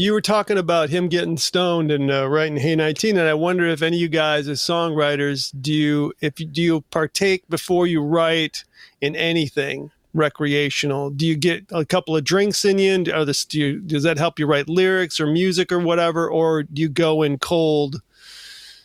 [0.00, 3.66] You were talking about him getting stoned and uh, writing Hey 19, and I wonder
[3.66, 7.86] if any of you guys, as songwriters, do you if you, do you partake before
[7.86, 8.64] you write
[9.02, 11.10] in anything recreational?
[11.10, 12.94] Do you get a couple of drinks in you?
[12.94, 16.30] And are this, do you, does that help you write lyrics or music or whatever,
[16.30, 18.00] or do you go in cold,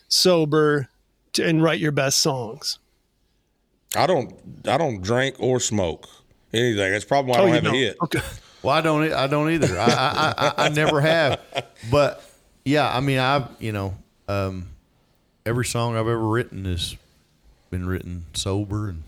[0.08, 0.90] sober,
[1.32, 2.78] to, and write your best songs?
[3.96, 4.34] I don't
[4.68, 6.08] I don't drink or smoke
[6.52, 6.92] anything.
[6.92, 7.74] That's probably why I Oh, don't have a don't.
[7.74, 7.96] hit.
[8.02, 8.20] Okay.
[8.66, 9.12] Well, I don't.
[9.12, 9.78] I don't either.
[9.78, 11.40] I, I, I, I never have.
[11.88, 12.22] But
[12.64, 13.94] yeah, I mean, I've you know,
[14.26, 14.70] um,
[15.44, 16.96] every song I've ever written has
[17.70, 19.04] been written sober and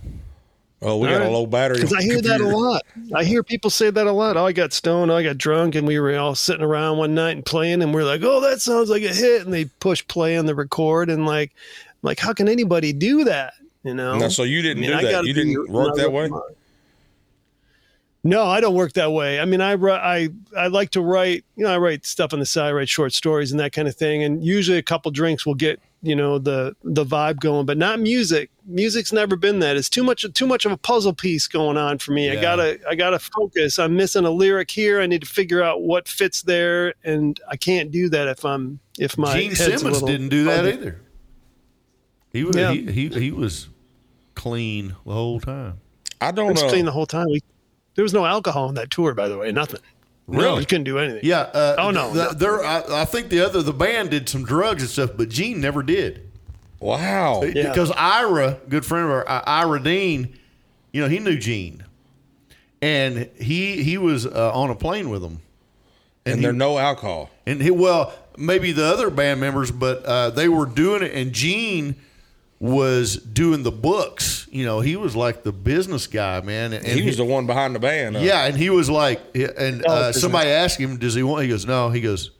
[0.81, 1.79] Oh, we got a low battery.
[1.79, 2.83] Because I hear that a lot.
[3.13, 4.37] I hear people say that a lot.
[4.37, 5.11] Oh, I got stoned.
[5.11, 7.93] Oh, I got drunk, and we were all sitting around one night and playing, and
[7.93, 11.11] we're like, "Oh, that sounds like a hit," and they push play on the record,
[11.11, 11.51] and like,
[12.03, 13.55] like, how can anybody do that?
[13.83, 14.19] You know.
[14.19, 15.25] Now, so you didn't I mean, do I that.
[15.25, 16.31] You didn't work that way.
[18.29, 19.41] No, I don't work that way.
[19.41, 21.45] I mean, I I I like to write.
[21.57, 23.89] You know, I write stuff on the side, I write short stories and that kind
[23.89, 24.23] of thing.
[24.23, 28.01] And usually, a couple drinks will get you know the the vibe going, but not
[28.01, 28.51] music.
[28.67, 29.77] Music's never been that.
[29.79, 32.31] It's too much too much of a puzzle piece going on for me.
[32.31, 33.79] I gotta I gotta focus.
[33.79, 35.01] I'm missing a lyric here.
[35.01, 38.79] I need to figure out what fits there, and I can't do that if I'm
[38.99, 40.73] if my Gene head's a Simmons little didn't do that fuzzy.
[40.73, 41.01] either.
[42.33, 42.73] He was Yeah.
[42.73, 43.69] he, he he was
[44.35, 45.81] clean the whole time.
[46.21, 46.69] I don't was know.
[46.69, 47.27] clean the whole time.
[47.31, 47.41] We,
[47.99, 49.51] there was no alcohol on that tour, by the way.
[49.51, 49.81] Nothing.
[50.29, 50.61] Really?
[50.61, 51.23] You couldn't do anything.
[51.25, 51.41] Yeah.
[51.41, 52.33] Uh, Oh, no, the- no.
[52.33, 52.65] there.
[52.65, 55.83] I, I think the other the band did some drugs and stuff, but Gene never
[55.83, 56.23] did.
[56.79, 57.43] Wow.
[57.43, 57.71] Yeah.
[57.71, 60.39] Because Ira, good friend of our, I- Ira Dean,
[60.93, 61.83] you know, he knew Gene,
[62.81, 65.41] and he he was uh, on a plane with him,
[66.25, 67.31] And he- there's no alcohol.
[67.45, 71.33] and he well maybe the other band members, but uh, they were doing it, and
[71.33, 71.97] Gene
[72.61, 74.47] was doing the books.
[74.51, 77.75] You know, he was like the business guy, man, and, he was the one behind
[77.75, 78.17] the band.
[78.17, 78.23] huh?
[78.23, 81.49] yeah, and he was like, and Oh, uh, somebody asked him, "Does he want?" He
[81.49, 82.31] goes, "No." He goes,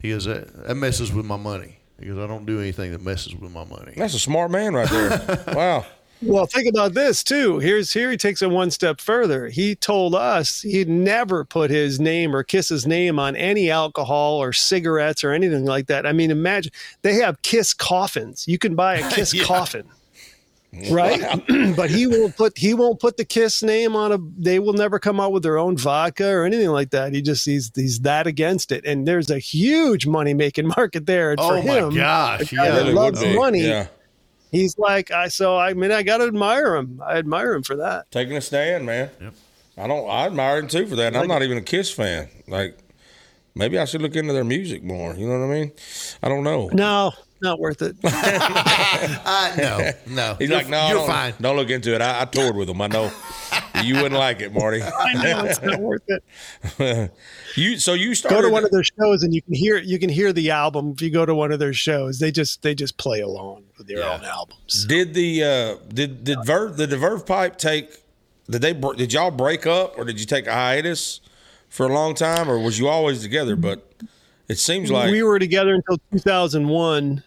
[0.00, 3.02] "He goes that, that messes with my money." He goes, "I don't do anything that
[3.02, 5.44] messes with my money." That's a smart man right there.
[5.54, 5.86] wow.
[6.26, 7.58] Well, think about this too.
[7.58, 9.48] Here's here he takes it one step further.
[9.48, 14.42] He told us he'd never put his name or kiss his name on any alcohol
[14.42, 16.06] or cigarettes or anything like that.
[16.06, 16.72] I mean, imagine
[17.02, 18.46] they have kiss coffins.
[18.48, 19.84] You can buy a kiss coffin.
[20.90, 21.20] Right,
[21.76, 24.18] but he won't put he won't put the Kiss name on a.
[24.36, 27.12] They will never come out with their own vodka or anything like that.
[27.12, 31.30] He just he's he's that against it, and there's a huge money making market there.
[31.30, 32.50] And for Oh him, my gosh!
[32.50, 33.68] the Yeah, that loves money.
[33.68, 33.86] Yeah.
[34.54, 37.02] He's like I so I mean I got to admire him.
[37.04, 38.10] I admire him for that.
[38.12, 39.10] Taking a stand, man.
[39.20, 39.34] Yep.
[39.76, 40.08] I don't.
[40.08, 41.08] I admire him too for that.
[41.08, 42.28] And I'm not even a Kiss fan.
[42.46, 42.78] Like,
[43.56, 45.14] maybe I should look into their music more.
[45.14, 45.72] You know what I mean?
[46.22, 46.68] I don't know.
[46.72, 47.96] No, not worth it.
[49.26, 50.34] Uh, no, no.
[50.38, 51.34] He's You're- like, no, you're don't, fine.
[51.40, 52.00] Don't look into it.
[52.00, 52.80] I, I toured with him.
[52.80, 53.10] I know
[53.84, 54.82] you wouldn't like it, Marty.
[54.98, 57.12] I know it's not worth it.
[57.56, 58.36] you so you started.
[58.36, 60.92] Go to one of their shows and you can hear you can hear the album.
[60.92, 63.86] If you go to one of their shows, they just they just play along with
[63.86, 64.84] their own albums.
[64.86, 67.90] Did the uh, did did Verve did the Verve Pipe take?
[68.50, 71.20] Did they did y'all break up or did you take a hiatus
[71.68, 73.56] for a long time or was you always together?
[73.56, 73.90] But
[74.48, 77.22] it seems like we were together until 2001,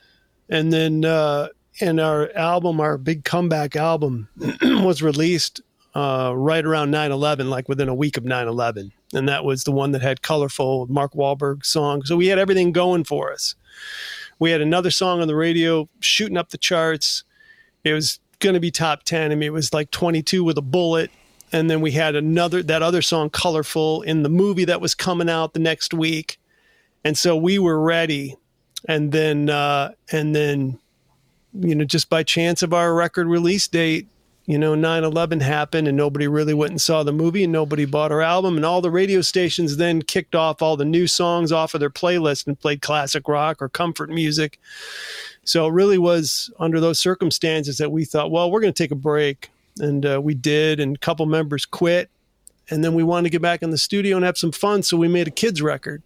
[0.49, 1.47] and then uh,
[1.81, 4.29] and our album, our big comeback album,
[4.61, 5.61] was released
[5.97, 9.93] uh, right around 9/11, like within a week of 9/11, and that was the one
[9.93, 12.03] that had colorful Mark Wahlberg song.
[12.03, 13.55] So we had everything going for us.
[14.37, 17.23] We had another song on the radio shooting up the charts.
[17.83, 19.31] It was going to be top 10.
[19.31, 21.09] I mean, it was like 22 with a bullet.
[21.51, 25.29] And then we had another, that other song, Colorful, in the movie that was coming
[25.29, 26.37] out the next week.
[27.03, 28.35] And so we were ready.
[28.87, 30.77] And then, uh, and then,
[31.53, 34.07] you know, just by chance of our record release date,
[34.47, 38.13] you know 9-11 happened and nobody really went and saw the movie and nobody bought
[38.13, 38.55] our album.
[38.55, 41.89] And all the radio stations then kicked off all the new songs off of their
[41.89, 44.59] playlist and played classic rock or comfort music.
[45.43, 48.91] So it really was under those circumstances that we thought well we're going to take
[48.91, 49.51] a break.
[49.79, 52.09] And uh, we did and a couple members quit.
[52.69, 54.81] And then we wanted to get back in the studio and have some fun.
[54.81, 56.01] So we made a kids record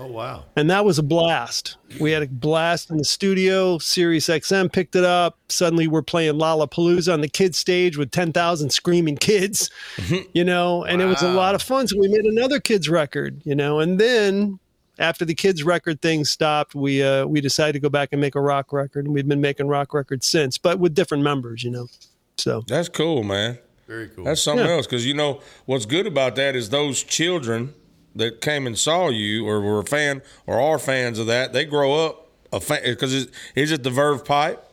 [0.00, 0.44] Oh wow.
[0.54, 1.76] and that was a blast.
[2.00, 3.78] We had a blast in the studio.
[3.78, 5.38] Sirius XM picked it up.
[5.48, 9.70] Suddenly, we're playing Lollapalooza on the kids stage with ten thousand screaming kids,
[10.32, 11.88] you know, and it was a lot of fun.
[11.88, 14.58] So we made another kids record, you know, and then
[15.00, 18.34] after the kids record thing stopped, we uh, we decided to go back and make
[18.36, 21.70] a rock record, and we've been making rock records since, but with different members, you
[21.70, 21.88] know.
[22.36, 23.58] So That's cool, man.
[23.88, 24.24] Very cool.
[24.24, 24.74] That's something Yeah.
[24.74, 27.74] else because you know what's good about that is those children
[28.16, 31.52] that came and saw you or were a fan or are fans of that.
[31.52, 34.64] They grow up a fan because is, is it the Verve Pipe?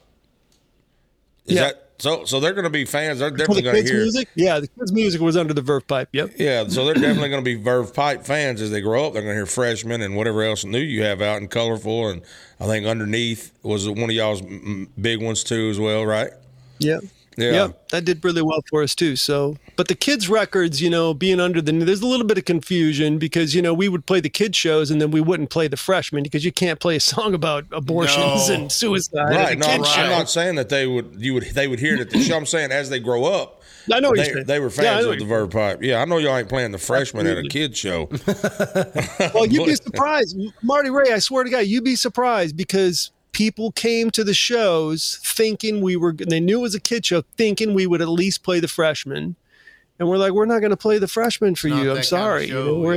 [1.46, 1.62] Is Yeah.
[1.62, 2.26] that so?
[2.26, 3.20] So they're going to be fans.
[3.20, 4.02] They're definitely the going to hear.
[4.02, 6.10] music, yeah, the kids' music was under the Verve Pipe.
[6.12, 6.32] Yep.
[6.38, 9.14] Yeah, so they're definitely going to be Verve Pipe fans as they grow up.
[9.14, 12.10] They're going to hear freshmen and whatever else new you have out and colorful.
[12.10, 12.22] And
[12.60, 14.42] I think underneath was one of y'all's
[15.00, 16.32] big ones too, as well, right?
[16.80, 17.00] Yeah.
[17.38, 17.52] Yeah.
[17.52, 19.16] Yeah, that did really well for us too.
[19.16, 22.46] So, but the kids' records, you know, being under the there's a little bit of
[22.46, 25.68] confusion because you know we would play the kids shows and then we wouldn't play
[25.68, 28.56] the freshmen because you can't play a song about abortions No.
[28.56, 29.30] and suicide.
[29.30, 29.58] Right.
[29.58, 32.10] No, a I'm, not saying that they would you would they would hear it at
[32.10, 32.38] the show.
[32.38, 33.62] I'm saying as they grow up,
[33.92, 35.84] I know they, they were fans know of the Verve Pipe.
[35.84, 38.10] Yeah, I know y'all ain't playing the freshmen at a kid show.
[39.34, 41.12] Well, you'd be surprised, Marty Ray.
[41.12, 45.98] I swear to God, you'd be surprised because people came to the shows thinking we
[45.98, 46.14] were.
[46.14, 49.36] They knew it was a kid show, thinking we would at least play the freshmen,
[50.00, 51.82] and we're like, we're not going to play the freshmen for Not you.
[51.82, 52.48] I'm kind of sorry.
[52.48, 52.94] show, you know, we're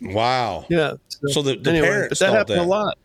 [0.00, 0.64] in- Wow.
[0.70, 0.94] yeah.
[1.26, 2.64] So the- the anyway, parents but that thought happened that.
[2.66, 2.98] a lot.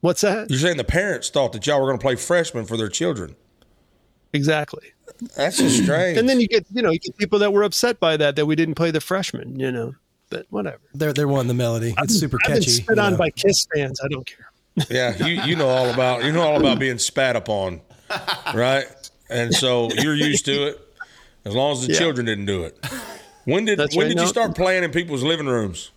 [0.00, 0.48] What's that?
[0.50, 3.34] You're saying the parents thought that y'all were going to play freshmen for their children.
[4.32, 4.92] Exactly.
[5.36, 6.18] That's just strange.
[6.18, 8.46] And then you get, you know, you get people that were upset by that that
[8.46, 9.58] we didn't play the freshmen.
[9.58, 9.94] You know,
[10.30, 10.80] but whatever.
[10.92, 11.94] They're they're wanting the melody.
[11.98, 12.70] It's super I've been catchy.
[12.70, 13.18] spit you on know.
[13.18, 14.00] by Kiss fans.
[14.04, 14.50] I don't care.
[14.90, 17.80] Yeah, you you know all about you know all about being spat upon,
[18.54, 18.86] right?
[19.30, 20.80] And so you're used to it.
[21.44, 21.98] As long as the Yeah.
[21.98, 22.78] children didn't do it.
[23.44, 24.16] When did That's when right.
[24.16, 25.90] did you start playing in people's living rooms?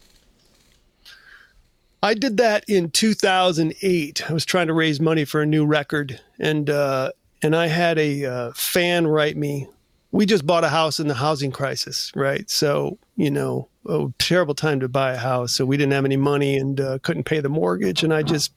[2.03, 4.29] I did that in 2008.
[4.29, 7.11] I was trying to raise money for a new record, and uh,
[7.41, 9.67] and I had a uh, fan write me.
[10.11, 12.49] We just bought a house in the housing crisis, right?
[12.49, 15.53] So you know, a terrible time to buy a house.
[15.53, 18.51] So we didn't have any money and uh, couldn't pay the mortgage, and I just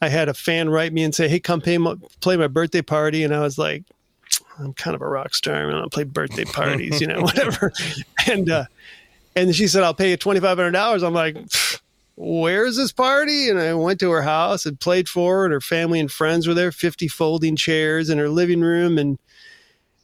[0.00, 2.82] I had a fan write me and say, "Hey, come pay my, play my birthday
[2.82, 3.84] party," and I was like.
[4.60, 5.68] I'm kind of a rock star.
[5.68, 7.72] I don't play birthday parties, you know, whatever.
[8.26, 8.64] And uh,
[9.36, 11.36] and she said, "I'll pay you twenty five hundred dollars." I'm like,
[12.18, 13.48] where's this party?
[13.48, 16.46] And I went to her house and played for her, and her family and friends
[16.46, 18.98] were there, 50 folding chairs in her living room.
[18.98, 19.18] And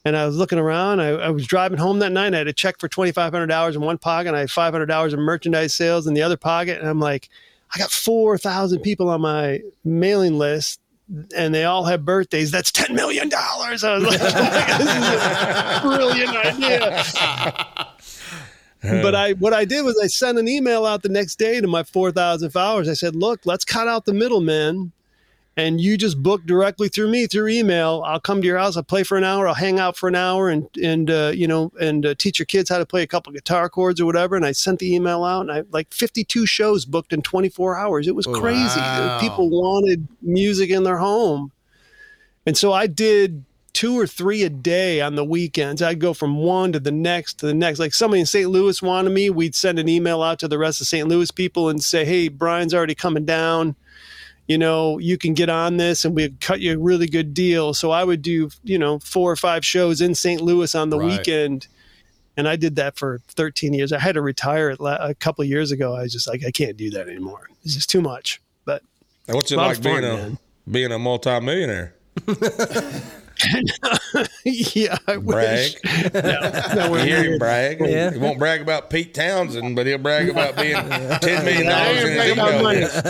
[0.05, 0.99] and I was looking around.
[0.99, 2.35] I, I was driving home that night.
[2.35, 4.27] I had a check for $2,500 in one pocket.
[4.27, 6.79] And I had $500 in merchandise sales in the other pocket.
[6.79, 7.27] And I'm like,
[7.73, 10.79] I got 4,000 people on my mailing list.
[11.37, 12.49] And they all have birthdays.
[12.49, 13.29] That's $10 million.
[13.31, 17.87] I was like, oh this is a brilliant idea
[19.01, 21.67] but I what I did was I sent an email out the next day to
[21.67, 22.89] my 4,000 followers.
[22.89, 24.91] I said, "Look, let's cut out the middleman
[25.57, 28.03] and you just book directly through me through email.
[28.05, 30.15] I'll come to your house, I'll play for an hour, I'll hang out for an
[30.15, 33.07] hour and and uh, you know, and uh, teach your kids how to play a
[33.07, 36.45] couple guitar chords or whatever." And I sent the email out and I like 52
[36.45, 38.07] shows booked in 24 hours.
[38.07, 38.79] It was crazy.
[38.79, 39.19] Wow.
[39.19, 41.51] People wanted music in their home.
[42.45, 43.43] And so I did
[43.73, 45.81] two or three a day on the weekends.
[45.81, 47.79] I'd go from one to the next to the next.
[47.79, 48.49] Like somebody in St.
[48.49, 51.07] Louis wanted me, we'd send an email out to the rest of St.
[51.07, 53.75] Louis people and say, "Hey, Brian's already coming down.
[54.47, 57.73] You know, you can get on this, and we'd cut you a really good deal."
[57.73, 60.41] So I would do, you know, four or five shows in St.
[60.41, 61.17] Louis on the Right.
[61.19, 61.67] weekend.
[62.37, 63.93] And I did that for 13 years.
[63.93, 65.95] I had to retire it a couple of years ago.
[65.95, 67.49] I was just like, I can't do that anymore.
[67.63, 68.41] It's just too much.
[68.65, 68.83] But
[69.27, 70.37] What's it Lot like of fun, being a man.
[70.69, 71.95] being a multimillionaire?
[74.43, 75.75] yeah, I Brag.
[75.83, 76.13] wish.
[76.13, 77.79] No, no, You we're hear him brag.
[77.81, 78.11] Yeah.
[78.11, 80.75] He won't brag about Pete Townshend, but he'll brag about being
[81.21, 82.79] ten million I dollars in ain't his bragging about email money.
[82.81, 83.05] list.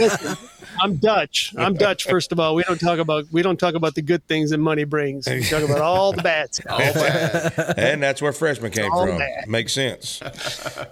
[0.00, 0.36] Listen,
[0.80, 1.54] I'm Dutch.
[1.56, 2.04] I'm Dutch.
[2.04, 4.58] First of all, we don't talk about we don't talk about the good things that
[4.58, 5.26] money brings.
[5.28, 6.80] We talk about all the bad stuff.
[7.78, 9.18] and that's where freshmen came All from.
[9.18, 9.48] bad.
[9.48, 10.20] Makes sense.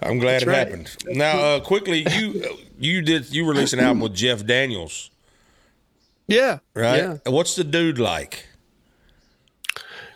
[0.01, 0.57] I'm glad it right.
[0.57, 0.95] happened.
[1.07, 5.11] Now, uh, quickly, you you did you released an album with Jeff Daniels,
[6.27, 6.97] Yeah, right?
[6.97, 8.47] Yeah, What's the dude like?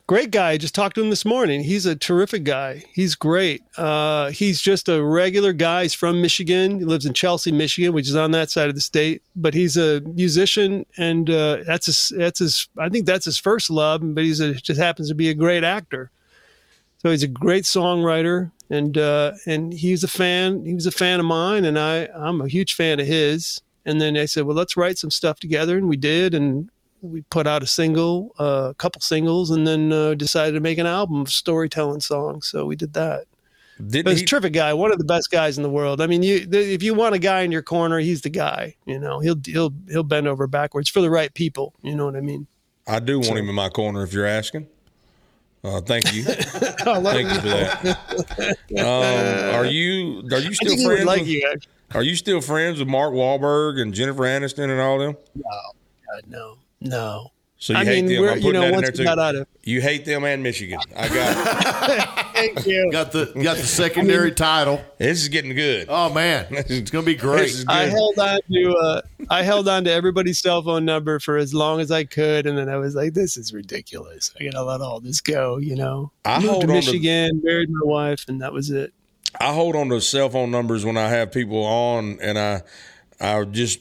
[0.08, 0.52] Great guy.
[0.52, 1.64] I just talked to him this morning.
[1.64, 2.84] He's a terrific guy.
[2.94, 3.62] He's great.
[3.78, 5.84] Uh, he's just a regular guy.
[5.84, 6.80] He's from Michigan.
[6.80, 9.22] He lives in Chelsea, Michigan, which is on that side of the state.
[9.36, 12.12] But he's a musician, and uh, that's his.
[12.18, 12.68] That's his.
[12.80, 14.02] I think that's his first love.
[14.16, 16.10] But he's a, just happens to be a great actor.
[17.04, 20.66] So he's a great songwriter, and uh, and he's a fan.
[20.66, 23.62] He was a fan of mine, and I I'm a huge fan of his.
[23.86, 26.70] And then I said, well, let's write some stuff together, and we did, and
[27.02, 30.78] we put out a single, uh, a couple singles, and then uh, decided to make
[30.78, 32.48] an album of storytelling songs.
[32.48, 33.26] So we did that.
[33.88, 36.02] Did But he's a terrific guy, one of the best guys in the world.
[36.02, 38.76] I mean, you the, if you want a guy in your corner, he's the guy.
[38.86, 41.74] You know, he'll he'll he'll bend over backwards for the right people.
[41.82, 42.46] You know what I mean?
[42.86, 44.68] I do want him in my corner if you're asking.
[45.64, 46.24] Uh, thank you.
[46.24, 48.58] thank you for that.
[48.80, 51.06] Um, are you are you still think he would friends?
[51.06, 51.50] like with, you.
[51.52, 51.72] Actually.
[51.96, 55.18] Are you still friends with Mark Wahlberg and Jennifer Aniston and all them?
[55.36, 57.32] God, no, no.
[57.62, 58.22] So you I hate mean, them?
[58.22, 59.04] we're- I'm you know, that in once there we too.
[59.04, 60.80] got out of- You hate them and Michigan.
[60.96, 62.26] I got it.
[62.40, 62.90] Thank you.
[62.90, 64.80] Got the got the secondary title.
[64.98, 65.88] this is getting good.
[65.90, 67.50] Oh man, it's gonna be great.
[67.50, 71.36] is I held on to uh, I held on to everybody's cell phone number for
[71.36, 74.32] as long as I could, and then I was like, "This is ridiculous.
[74.40, 77.42] I gotta let all this go." You know, I moved hold to on to- Michigan,
[77.44, 78.94] married my wife, and that was it.
[79.40, 82.62] I hold on to cell phone numbers when I have people on, and I,
[83.20, 83.80] I just,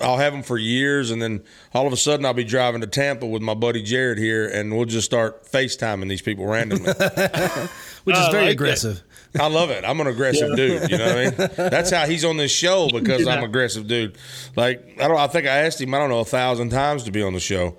[0.00, 1.44] I'll have them for years, and then
[1.74, 4.76] all of a sudden I'll be driving to Tampa with my buddy Jared here, and
[4.76, 6.92] we'll just start FaceTiming these people randomly.
[8.04, 9.02] which is I very like aggressive.
[9.38, 9.84] I love it.
[9.84, 10.90] I'm an aggressive dude.
[10.90, 11.70] You know what I mean?
[11.70, 14.16] That's how he's on this show because I'm aggressive dude.
[14.56, 15.18] Like I don't.
[15.18, 15.94] I think I asked him.
[15.94, 17.76] I don't know a thousand times to be on the show.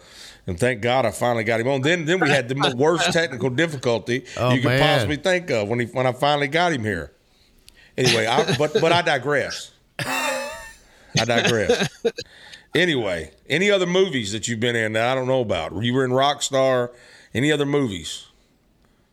[0.49, 1.81] And thank God I finally got him on.
[1.81, 4.79] Then, then we had the worst technical difficulty Oh, you could man.
[4.81, 7.13] possibly think of when he when I finally got him here.
[7.95, 9.71] Anyway, I, but but I digress.
[9.99, 11.87] I digress.
[12.73, 15.71] Anyway, any other movies that you've been in that I don't know about?
[15.83, 16.89] You were in Rockstar.
[17.33, 18.25] Any other movies?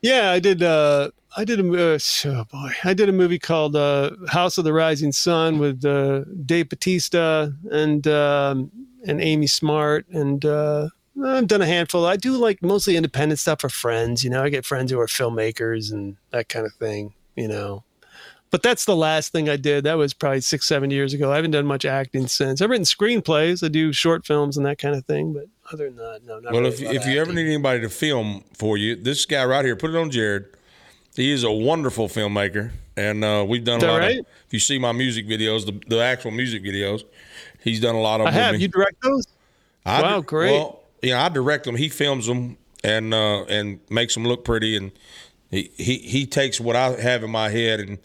[0.00, 0.62] Yeah, I did.
[0.62, 4.64] Uh, I did a uh, oh boy, I did a movie called uh, House of
[4.64, 8.70] the Rising Sun with uh, Dave Batista and um,
[9.06, 10.88] and Amy Smart, and uh,
[11.24, 12.04] I've done a handful.
[12.06, 14.22] I do like mostly independent stuff for friends.
[14.22, 17.14] You know, I get friends who are filmmakers and that kind of thing.
[17.34, 17.84] You know.
[18.50, 19.84] But that's the last thing I did.
[19.84, 21.32] That was probably six, seven years ago.
[21.32, 22.62] I haven't done much acting since.
[22.62, 23.64] I've written screenplays.
[23.64, 25.32] I do short films and that kind of thing.
[25.32, 26.38] But other than that, no.
[26.38, 29.44] Not Well, really if if you ever need anybody to film for you, this guy
[29.44, 30.46] right here, put it on Jared.
[31.16, 34.18] He is a wonderful filmmaker, and uh, we've done a lot right?
[34.20, 34.26] of.
[34.46, 37.04] If you see my music videos, the, the actual music videos,
[37.62, 38.26] he's done a lot of.
[38.26, 38.54] I have.
[38.54, 38.60] me.
[38.60, 39.26] You direct those?
[39.86, 40.52] I Wow, great.
[40.52, 41.76] Well, yeah, I direct them.
[41.76, 44.92] He films them and uh, and makes them look pretty, and
[45.50, 47.98] he, he he takes what I have in my head and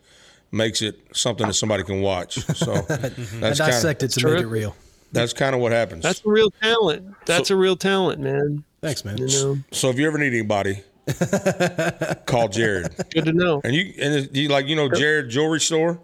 [0.51, 2.35] makes it something that somebody can watch.
[2.57, 4.75] So that's kind dissect of it to make it real.
[5.11, 6.03] that's kind of what happens.
[6.03, 7.15] That's a real talent.
[7.25, 8.63] That's a real talent, man.
[8.81, 9.17] Thanks, man.
[9.17, 10.81] You know, so if you ever need anybody,
[12.25, 12.95] call Jared.
[13.11, 13.61] good to know.
[13.63, 15.99] And you and you like you know Jared Jewelry Store.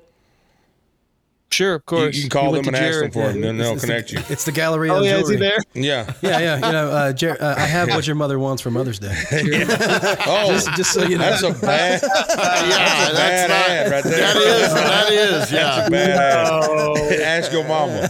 [1.49, 2.15] Sure, of course.
[2.15, 3.13] you can call went them to and ask them Jared.
[3.13, 4.19] for them, then they'll It's the- connect you.
[4.29, 5.57] It's the Galleria Oh of yeah, is he there?
[5.73, 6.11] Yeah.
[6.21, 6.55] Yeah, yeah.
[6.57, 9.15] You know, uh, Jer- uh, I have what your mother wants for Mother's Day.
[10.27, 11.23] Oh, Just, just so you know.
[11.29, 14.13] that's a bad, yeah, bad that's not, ad right there.
[14.19, 15.89] that is that is yeah.
[15.89, 16.47] bad ad.
[16.69, 18.09] Oh, Ask your mama.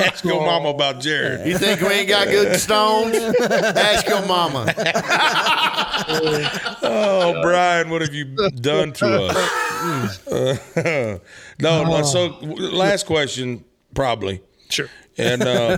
[0.00, 1.46] Ask your mama about Jared.
[1.46, 3.14] You think we ain't got good stones?
[3.40, 4.72] Ask your mama.
[6.88, 8.24] Oh, Brian, what have you
[8.60, 10.26] done to us?
[10.26, 11.18] Uh,
[11.60, 14.40] no, no, so last question, probably.
[14.68, 14.88] sure.
[15.18, 15.76] And uh,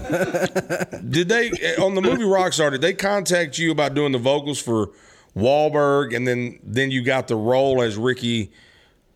[1.08, 2.72] did they on the movie Rockstar?
[2.72, 4.90] Did they contact you about doing the vocals for
[5.36, 8.50] Wahlberg, and then then you got the role as Ricky,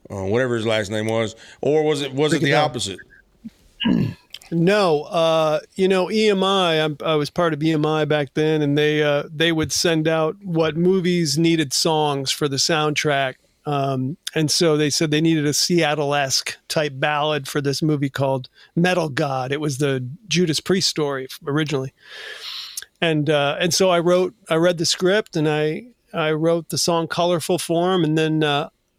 [0.09, 3.00] uh, whatever his last name was, or was it was it the opposite?
[4.53, 6.84] No, uh, you know EMI.
[6.84, 10.36] I'm, I was part of EMI back then, and they uh, they would send out
[10.44, 13.36] what movies needed songs for the soundtrack.
[13.64, 18.48] Um, and so they said they needed a Seattle-esque type ballad for this movie called
[18.74, 19.53] Metal God.
[19.53, 21.94] It was the Judas Priest story originally,
[23.00, 26.78] and uh, and so I wrote, I read the script, and I I wrote the
[26.78, 28.42] song "Colorful Form," and then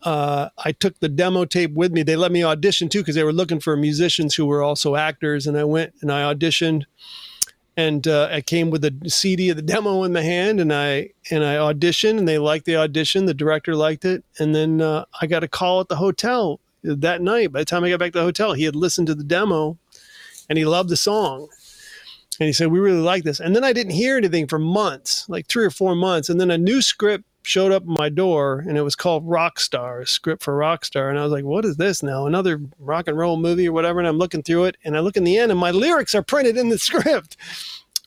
[0.04, 2.04] uh, I took the demo tape with me.
[2.04, 5.48] They let me audition too because they were looking for musicians who were also actors,
[5.48, 6.84] and I went and I auditioned,
[7.78, 11.10] and uh, I came with a CD of the demo in my hand, and I
[11.32, 13.26] and I auditioned, and they liked the audition.
[13.26, 17.22] The director liked it, and then uh, I got a call at the hotel that
[17.22, 17.52] night.
[17.52, 19.78] By the time I got back to the hotel, he had listened to the demo,
[20.50, 21.48] and he loved the song.
[22.40, 23.40] And he said, We really like this.
[23.40, 26.30] And then I didn't hear anything for months, like three or four months.
[26.30, 30.02] And then a new script showed up at my door and it was called Rockstar,
[30.02, 31.10] a script for Rockstar.
[31.10, 32.26] And I was like, What is this now?
[32.26, 34.00] Another rock and roll movie or whatever.
[34.00, 36.24] And I'm looking through it and I look in the end and my lyrics are
[36.24, 37.38] printed in the script.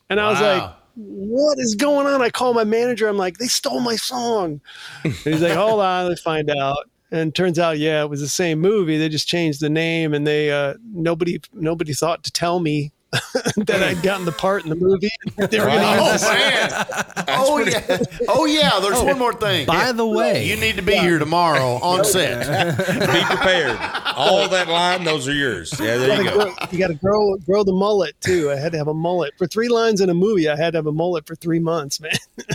[0.09, 2.23] And I was like, what is going on?
[2.23, 3.07] I call my manager.
[3.07, 4.61] I'm like, they stole my song.
[5.05, 6.89] And he's like, hold on, let's find out.
[7.13, 8.99] And turns out, yeah, it was the same movie.
[8.99, 12.93] They just changed the name, and they uh, nobody nobody thought to tell me
[13.57, 15.11] that I'd gotten the part in the movie.
[15.37, 17.27] They were gonna Oh man!
[17.29, 17.99] oh yeah!
[18.29, 18.81] Oh yeah!
[18.81, 19.67] There's oh, one more thing.
[19.67, 22.47] By the way, you need to be here tomorrow on set.
[22.77, 23.79] Be prepared.
[24.17, 25.79] All that line, those are yours.
[25.79, 26.37] Yeah, there you you go.
[26.37, 28.51] gotta, grow, you gotta grow grow the mullet too.
[28.51, 30.49] I had to have a mullet for three lines in a movie.
[30.49, 32.13] I had to have a mullet for three months, man.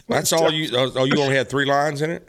[0.08, 0.70] That's all you.
[0.76, 2.28] Oh, oh, you only had three lines in it.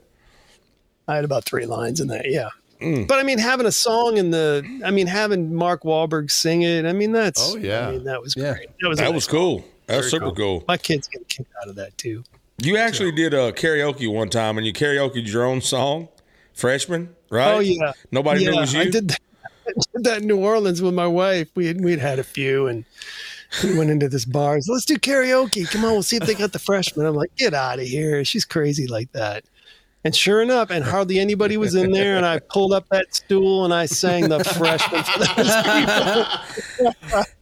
[1.09, 2.51] I had about three lines in that, yeah.
[2.83, 3.07] Mm.
[3.07, 6.85] But I mean, having a song in the, I mean, having Mark Wahlberg sing it.
[6.85, 7.55] I mean, that's.
[7.55, 7.89] Oh, yeah.
[7.89, 8.55] I mean, that was Yeah.
[8.55, 8.69] great.
[8.81, 8.99] That was.
[8.99, 9.65] That nice was cool.
[9.87, 10.65] That was super cool.
[10.69, 12.25] My kids get a kick out of that too.
[12.63, 16.09] You actually did a karaoke one time, and you karaoke your own song,
[16.55, 17.55] freshmen, right?
[17.55, 17.93] Oh yeah.
[18.11, 18.81] Nobody yeah, knew it was you.
[18.81, 19.21] I did that.
[19.67, 21.49] I did that in New Orleans with my wife.
[21.55, 22.85] We had we'd had a few, and
[23.63, 24.61] we went into this bar.
[24.61, 25.69] So let's do karaoke.
[25.71, 27.07] Come on, we'll see if they got the freshmen.
[27.07, 28.25] I'm like, get out of here.
[28.25, 29.45] She's crazy like that.
[30.05, 32.17] And sure enough, and hardly anybody was in there.
[32.17, 37.33] And I pulled up that stool and I sang the Freshmen for those people.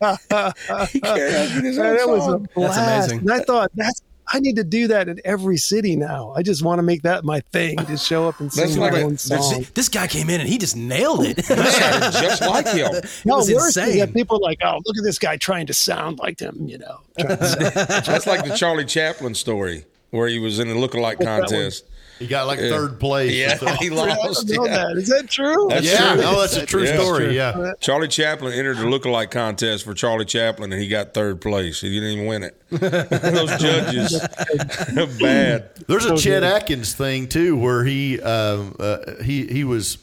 [1.00, 2.48] karaoke And it was a song.
[2.54, 2.78] blast.
[3.10, 3.18] amazing.
[3.20, 4.02] And I thought that's
[4.32, 6.32] I need to do that in every city now.
[6.36, 9.00] I just want to make that my thing to show up and sing like my
[9.00, 9.66] a- own that's- song.
[9.74, 11.44] this guy came in and he just nailed it.
[11.44, 12.92] Sounded just like him.
[13.24, 13.98] No, was worse is insane.
[13.98, 16.78] that people are like, oh, look at this guy trying to sound like them, you
[16.78, 17.00] know.
[17.18, 21.18] trying to sound- That's like the Charlie Chaplin story where he was in a lookalike
[21.18, 21.84] that contest.
[22.20, 23.32] He got like third place.
[23.32, 24.46] Yeah, he I lost.
[24.48, 24.76] know Yeah.
[24.88, 24.96] that.
[24.98, 25.66] Is that true?
[25.70, 26.22] That's Yeah, true.
[26.22, 27.00] no, that's a true Yeah.
[27.00, 27.34] story.
[27.34, 27.72] Yeah.
[27.80, 31.80] Charlie Chaplin entered a lookalike contest for Charlie Chaplin, and he got third place.
[31.80, 32.56] He didn't even win it.
[32.70, 34.20] Those judges,
[35.20, 35.70] bad.
[35.88, 39.98] There's a Chet Atkins thing too, where he um, uh, he he was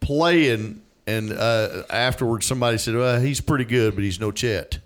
[0.00, 4.78] playing, and uh, afterwards somebody said, "Well, he's pretty good, but he's no Chet."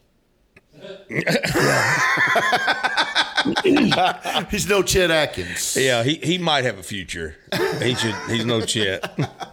[4.51, 5.77] he's no Chet Atkins.
[5.77, 7.37] Yeah, he, he might have a future.
[7.83, 8.15] He should.
[8.29, 9.03] He's no Chet.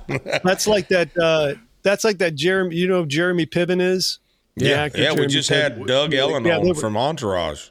[0.44, 1.16] That's like that.
[1.18, 2.36] Uh, that's like that.
[2.36, 4.20] Jeremy, you know, who Jeremy Piven is.
[4.56, 5.14] The Yeah, actor yeah.
[5.14, 5.62] We just Piven.
[5.62, 7.70] had Doug Ellin Yeah, on were- from Entourage.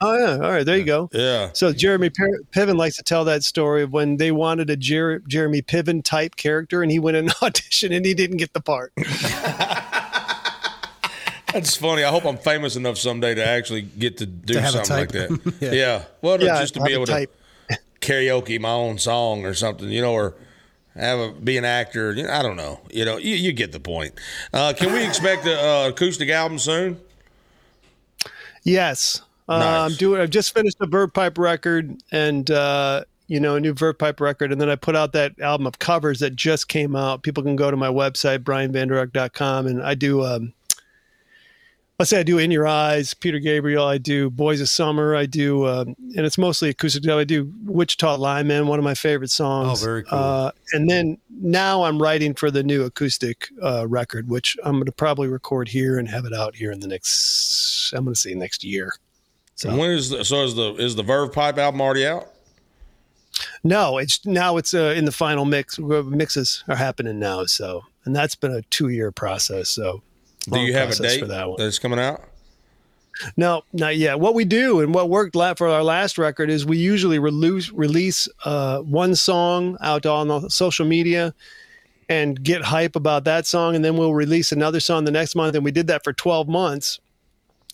[0.00, 0.44] Oh yeah.
[0.44, 0.66] All right.
[0.66, 1.08] There you go.
[1.12, 4.76] Yeah, So Jeremy P- Piven likes to tell that story of when they wanted a
[4.76, 8.52] Jer- Jeremy Piven type character, and he went in an audition and he didn't get
[8.54, 8.92] the part.
[11.54, 12.02] That's funny.
[12.04, 15.54] I hope I'm famous enough someday to actually get to do To something like that.
[15.60, 15.70] Yeah.
[15.72, 16.04] yeah.
[16.20, 17.32] Well, Yeah, just to be able type.
[17.70, 20.34] to karaoke my own song or something, you know, or
[20.96, 22.12] have a be an actor.
[22.12, 22.80] You know, I don't know.
[22.90, 24.14] You know, you, you get the point.
[24.52, 27.00] Uh, can we expect a uh, acoustic album soon?
[28.64, 29.92] Yes, uh, Nice.
[29.92, 30.20] I'm doing.
[30.20, 34.20] I've just finished a Verve Pipe record, and uh, you know, a new Verve Pipe
[34.20, 37.22] record, and then I put out that album of covers that just came out.
[37.22, 40.24] People can go to my website brianvanderark.com, and I do.
[40.24, 40.52] Um,
[41.98, 43.86] let's say I do In Your Eyes, Peter Gabriel.
[43.86, 45.14] I do Boys of Summer.
[45.14, 47.08] I do, um, and it's mostly acoustic.
[47.08, 49.82] I do Wichita Lineman, one of my favorite songs.
[49.82, 50.18] Oh, very cool.
[50.18, 54.86] Uh, and then now I'm writing for the new acoustic uh, record, which I'm going
[54.86, 57.92] to probably record here and have it out here in the next.
[57.94, 58.94] I'm going to say next year.
[59.56, 62.28] So And when is the, so is the is the Verve Pipe album already out?
[63.62, 65.78] no, it's now it's uh, in the final mix.
[65.78, 69.68] Mixes are happening now, so and that's been a two year process.
[69.70, 70.02] So
[70.50, 71.56] Do you have a date for that one?
[71.58, 72.22] that's coming out?
[73.36, 74.18] No, not yet.
[74.18, 78.28] What we do and what worked for our last record is we usually release release
[78.44, 81.32] uh, one song out on the social media
[82.08, 85.54] and get hype about that song, and then we'll release another song the next month.
[85.54, 86.98] And we did that for twelve months.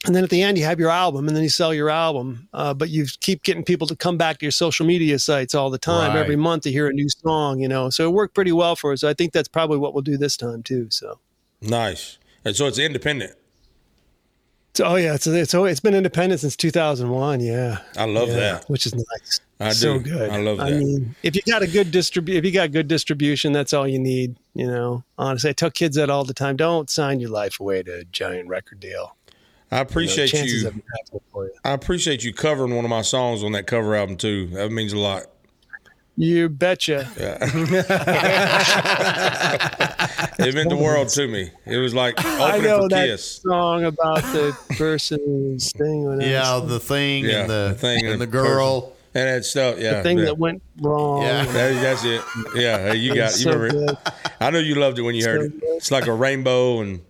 [0.06, 2.48] And then at the end, you have your album, and then you sell your album.
[2.54, 5.68] Uh, but you keep getting people to come back to your social media sites all
[5.68, 6.20] the time, Right.
[6.20, 7.60] every month to hear a new song.
[7.60, 9.04] You know, so it worked pretty well for us.
[9.04, 10.86] I think that's probably what we'll do this time too.
[10.90, 11.18] So.
[11.62, 12.16] Nice.
[12.44, 13.34] And so it's independent.
[14.74, 17.40] So, oh yeah, it's it's oh, it's been independent since 2001.
[17.40, 18.64] Yeah, I love Yeah, that.
[18.70, 19.40] which is nice.
[19.58, 20.04] I so do.
[20.10, 20.30] good.
[20.30, 20.68] I love that.
[20.68, 23.86] I mean, if you got a good distribu- if you got good distribution, that's all
[23.86, 24.36] you need.
[24.54, 26.56] You know, honestly, I tell kids that all the time.
[26.56, 29.16] Don't sign your life away to a giant record deal.
[29.72, 30.70] I know, appreciate you.
[31.32, 31.52] for you.
[31.64, 34.46] I appreciate you covering one of my songs on that cover album too.
[34.48, 35.24] That means a lot.
[36.16, 37.08] You betcha.
[40.38, 41.50] It meant the world to me.
[41.66, 43.40] It was like I know for that Kiss.
[43.42, 46.20] song about the person's thing.
[46.20, 48.92] Yeah, the thing Yeah, and the, the thing and and the the girl.
[49.12, 49.94] And that stuff, yeah.
[49.96, 50.26] the thing yeah.
[50.26, 51.22] that went wrong.
[51.22, 51.44] Yeah.
[51.44, 52.22] That- that's it.
[52.54, 53.30] Yeah, hey, you got.
[53.30, 53.86] It's You so remember?
[53.86, 53.90] good.
[54.06, 54.12] it.
[54.40, 55.60] I know you loved it when you heard So it.
[55.60, 55.76] good.
[55.76, 57.00] It's like a rainbow and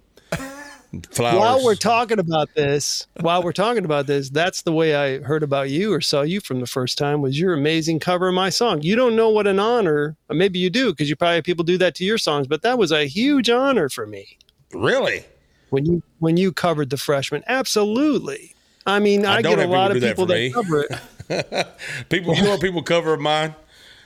[1.11, 1.39] flowers.
[1.39, 5.43] While we're talking about this, while we're talking about this, that's the way I heard
[5.43, 8.51] about you or saw you from the first time was your amazing cover of my
[8.51, 8.83] song.
[8.83, 11.65] You don't know what an honor, or maybe you do because you probably have people
[11.65, 14.39] do that to your songs, but that was a huge honor for me
[14.73, 15.25] really,
[15.71, 17.43] when you when you covered the Freshmen.
[17.47, 18.55] Absolutely.
[18.87, 20.99] I mean, I, don't get a lot of people that that, cover it.
[22.09, 23.55] People, you know people cover mine?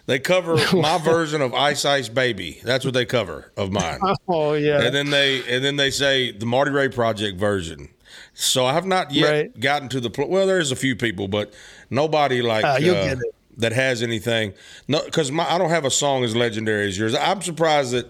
[0.07, 2.61] They cover my version of Ice Ice Baby.
[2.65, 3.99] That's what they cover of mine.
[4.29, 4.83] Oh yeah.
[4.83, 7.89] And then they and then they say the Marty Ray Project version.
[8.35, 9.61] So I have not yet Right.
[9.61, 10.47] gotten to the pl- well.
[10.47, 11.53] There's a few people, but
[11.91, 13.17] nobody like Ah, you'll uh,
[13.59, 14.53] that has anything.
[14.89, 17.15] No, because I don't have a song as legendary as yours.
[17.15, 18.07] I'm surprised that.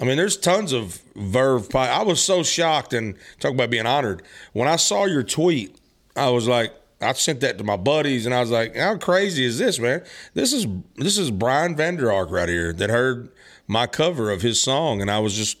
[0.00, 1.74] I mean, there's tons of Verve.
[1.76, 4.22] I was so shocked and talk about being honored
[4.54, 5.76] when I saw your tweet.
[6.16, 6.72] I was like,
[7.02, 10.02] I sent that to my buddies, and I was like, how crazy is this, man?
[10.34, 13.30] This is this is Brian Vander Ark right here that heard
[13.66, 15.58] my cover of his song, and I was just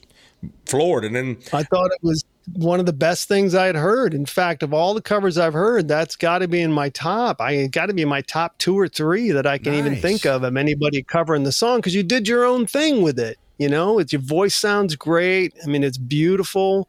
[0.66, 1.04] floored.
[1.04, 2.24] And then I thought it was
[2.54, 4.14] one of the best things I had heard.
[4.14, 7.40] In fact, of all the covers I've heard, that's got to be in my top.
[7.40, 10.26] I got to be in my top two or three that I can even think
[10.26, 13.38] of of anybody covering the song because you did your own thing with it.
[13.58, 15.54] You know, it's your voice sounds great.
[15.62, 16.88] I mean, it's beautiful,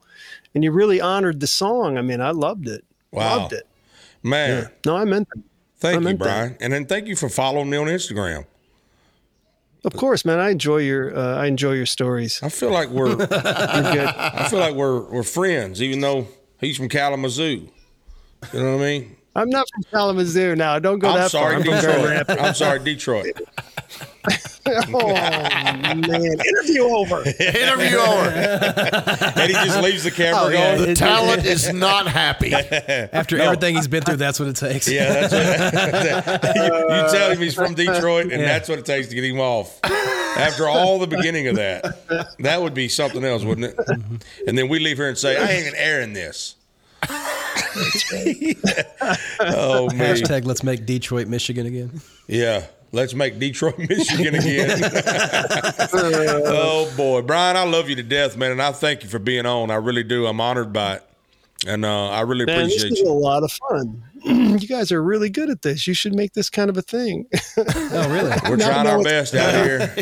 [0.55, 1.97] and you really honored the song.
[1.97, 2.83] I mean, I loved it.
[3.11, 3.37] Wow.
[3.37, 3.67] Loved it.
[4.23, 5.41] Man, No, I meant it.
[5.77, 6.25] thank I you, meant that.
[6.25, 8.45] Brian, and then thank you for following me on Instagram.
[9.85, 10.39] Of course, man.
[10.39, 12.41] I enjoy your uh, I enjoy your stories.
[12.41, 13.31] I feel like we're good.
[13.33, 16.27] I feel like we're we're friends, even though
[16.59, 17.67] he's from Kalamazoo.
[18.53, 19.15] You know what I mean?
[19.35, 20.79] I'm not from Kalamazoo now.
[20.79, 21.73] Don't go I'm that sorry, far.
[21.75, 22.39] I'm Detroit.
[22.39, 23.41] I'm sorry, Detroit.
[24.65, 27.17] Oh man, interview over.
[27.27, 28.29] Interview over.
[29.35, 30.75] And he just leaves the camera Oh, yeah.
[30.77, 30.87] going.
[30.89, 32.53] The talent is not happy.
[32.53, 34.87] After everything he's been through, that's what it takes.
[34.87, 38.45] Yeah, that's what, you, you tell him he's from Detroit, and Yeah.
[38.47, 39.77] that's what it takes to get him off.
[39.83, 43.75] After all the beginning of that, that would be something else, wouldn't it?
[43.77, 44.15] Mm-hmm.
[44.47, 46.55] And then we leave here and say, "I ain't even airing this."
[49.39, 52.01] Oh man, Hashtag let's make Detroit, Michigan again.
[52.27, 52.65] yeah.
[52.95, 54.79] Let's make Detroit, Michigan again.
[55.93, 59.47] oh boy, Brian, I love you to death, man, and I thank you for being
[59.47, 59.71] on.
[59.71, 60.27] I really do.
[60.27, 61.03] I'm honored by it,
[61.65, 63.09] and uh, I really Man, this appreciate is you.
[63.09, 64.03] a lot of fun.
[64.23, 65.87] you guys are really good at this.
[65.87, 67.25] You should make this kind of a thing.
[67.57, 68.31] Oh, really?
[68.47, 69.95] We're trying our best out here.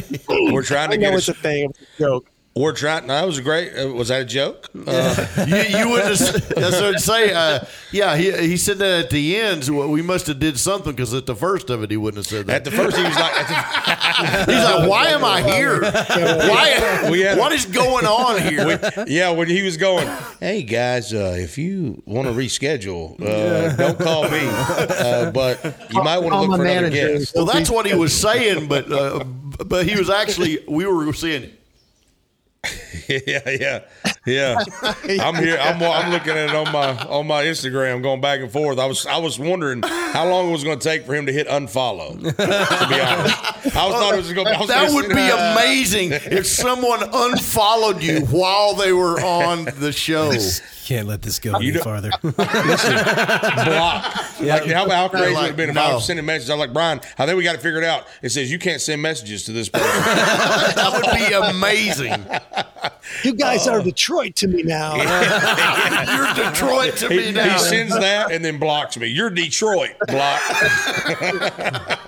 [0.51, 1.29] We're trying to get know us.
[1.29, 1.69] it's a thing.
[1.69, 2.30] It's a joke.
[2.53, 3.07] We're trying.
[3.07, 3.73] No, that was a great.
[3.73, 4.67] Uh, was that a joke?
[4.85, 7.31] Uh, you, you wouldn't have, that's what I'd say.
[7.33, 9.63] Uh, yeah, he, he said that at the end.
[9.63, 12.27] So we must have did something because at the first of it, he wouldn't have
[12.27, 12.55] said that.
[12.57, 15.79] at the first, he was like, at He's like, why am I here?
[15.81, 17.35] Why?
[17.37, 18.77] What is going on here?
[18.77, 20.09] the, yeah, when he was going,
[20.41, 26.03] hey guys, uh, if you want to reschedule, uh, don't call me, uh, but you
[26.03, 27.17] might want to look my for another manager.
[27.19, 27.33] guest.
[27.33, 29.23] well, that's what he was saying, but uh,
[29.65, 31.49] but he was actually we were saying
[33.07, 33.79] yeah, yeah,
[34.27, 34.63] yeah.
[35.19, 35.57] I'm here.
[35.59, 38.77] I'm, I'm looking at it on my on my Instagram, going back and forth.
[38.77, 41.33] I was I was wondering how long it was going to take for him to
[41.33, 42.13] hit unfollow.
[42.19, 44.53] To be honest, I was thought it was going.
[44.53, 44.65] to be.
[44.67, 50.31] that would be amazing if someone unfollowed you while they were on the show.
[50.85, 52.11] Can't let this go any don't- farther.
[52.21, 52.33] block.
[54.41, 56.49] Like how, how crazy would it have been if I was sending messages?
[56.49, 58.07] I was like, Brian, I think we got to figure it out.
[58.21, 59.89] It says you can't send messages to this person.
[60.81, 62.25] That would be amazing.
[63.23, 63.73] You guys Oh.
[63.73, 64.95] are Detroit to me now.
[64.95, 67.53] You're Detroit to he, me he now.
[67.53, 69.07] He sends that and then blocks me.
[69.07, 69.91] You're Detroit.
[70.07, 70.41] Block.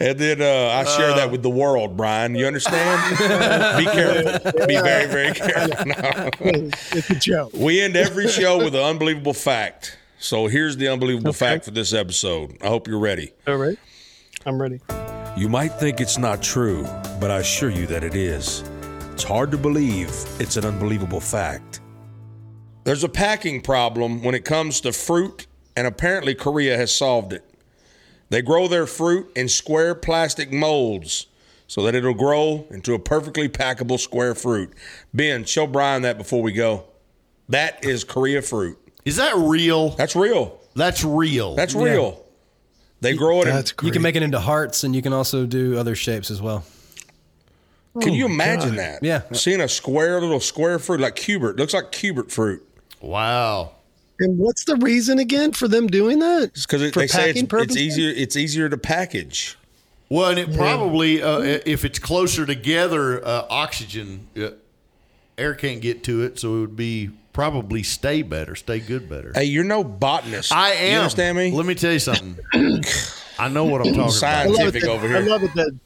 [0.00, 2.34] and then uh, I share that with the world, Brian.
[2.34, 3.18] You understand?
[3.84, 4.66] Be careful.
[4.66, 5.86] Be very, very careful.
[5.86, 6.30] No.
[6.92, 7.52] it's a joke.
[7.54, 9.98] We end every show with an unbelievable fact.
[10.18, 12.56] So here's the unbelievable fact for this episode.
[12.62, 13.32] I hope you're ready.
[13.46, 13.78] All right.
[14.46, 14.80] I'm ready.
[15.36, 16.84] You might think it's not true,
[17.20, 18.62] but I assure you that it is.
[19.14, 20.10] It's hard to believe
[20.40, 21.80] it's an unbelievable fact.
[22.82, 25.46] There's a packing problem when it comes to fruit,
[25.76, 27.48] and apparently Korea has solved it.
[28.30, 31.28] They grow their fruit in square plastic molds
[31.68, 34.72] so that it'll grow into a perfectly packable square fruit.
[35.14, 36.82] Ben, show Brian that before we go.
[37.48, 38.76] That is Korea fruit.
[39.04, 39.90] Is that real?
[39.90, 40.60] That's real.
[40.74, 41.54] That's real.
[41.54, 42.26] That's real.
[43.00, 43.86] They grow it in That's great.
[43.86, 46.64] You can make it into hearts, and you can also do other shapes as well.
[48.00, 49.02] Can you imagine that?
[49.02, 49.22] Yeah.
[49.32, 51.56] Seeing a square little square fruit like cubert.
[51.56, 52.66] Looks like cubert fruit.
[53.00, 53.72] wow.
[54.20, 56.44] And what's the reason again for them doing that?
[56.44, 58.10] It's because For they say it's, it's easier.
[58.10, 59.58] It's easier to package.
[60.08, 64.50] Well, and it probably, uh, if it's closer together, uh, oxygen, uh,
[65.36, 69.32] air can't get to it, so it would be probably stay better, stay good better.
[69.34, 70.52] Hey, you're no botanist.
[70.52, 70.92] I am.
[70.92, 71.50] You understand me?
[71.50, 72.38] Let me tell you something.
[73.38, 74.46] I know what I'm talking I Science.
[74.50, 74.56] about.
[74.56, 75.28] Scientific that, over I here.
[75.28, 75.76] love it that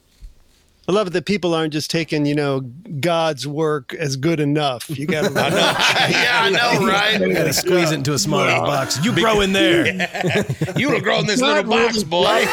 [0.89, 4.89] I love it that people aren't just taking, you know, God's work as good enough.
[4.89, 7.20] You got to yeah, I know, right?
[7.20, 9.05] You gotta squeeze it into a small enough box.
[9.05, 9.86] You grow in there.
[10.77, 12.47] you will grow in this little box, boy.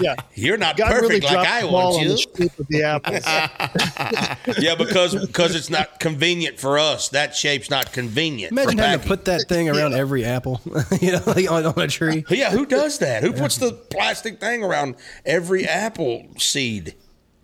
[0.00, 0.14] Yeah.
[0.34, 2.08] You're not God perfect really like I want you.
[2.10, 4.58] the shape of the apples.
[4.62, 7.08] Yeah, because because it's not convenient for us.
[7.10, 8.54] That shape's not convenient.
[8.54, 10.60] for Imagine having to put that thing around every apple,
[11.00, 12.24] you know, like on, on a tree.
[12.30, 13.22] Yeah, who does that?
[13.22, 14.96] Who puts the plastic thing around
[15.26, 16.94] every apple seed?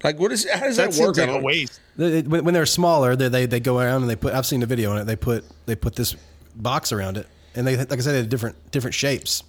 [0.03, 0.49] Like, what is?
[0.51, 1.15] How does that, That work?
[1.15, 1.81] seems I like a don't- waste.
[1.97, 4.35] They- they- when, when they're smaller, they, they they go around and they put.
[4.35, 5.05] I've seen the video on it.
[5.05, 6.15] They put they put this
[6.57, 9.43] box around it, and they like I said, they had different different shapes.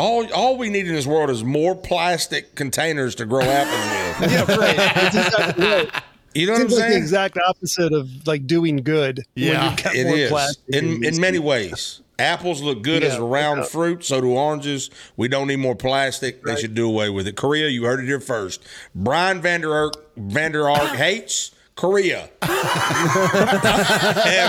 [0.00, 4.30] All all we need in this world is more plastic containers to grow apples with.
[4.48, 4.92] Yeah, right.
[4.96, 6.02] It's exactly right.
[6.34, 6.98] You know what I'm like the saying?
[6.98, 9.24] exact opposite of like doing good.
[9.34, 12.00] Yeah, when you've got It more is plastic in in many ways.
[12.18, 13.64] Apples look good as a round yeah.
[13.66, 14.04] fruit.
[14.04, 14.90] So do oranges.
[15.16, 16.42] We don't need more plastic.
[16.44, 17.36] They should do away with it.
[17.36, 18.62] Korea, you heard it here first.
[18.94, 21.50] Brian Vander Ark, Vander Ark hates
[21.80, 22.28] Korea.
[22.42, 23.62] I've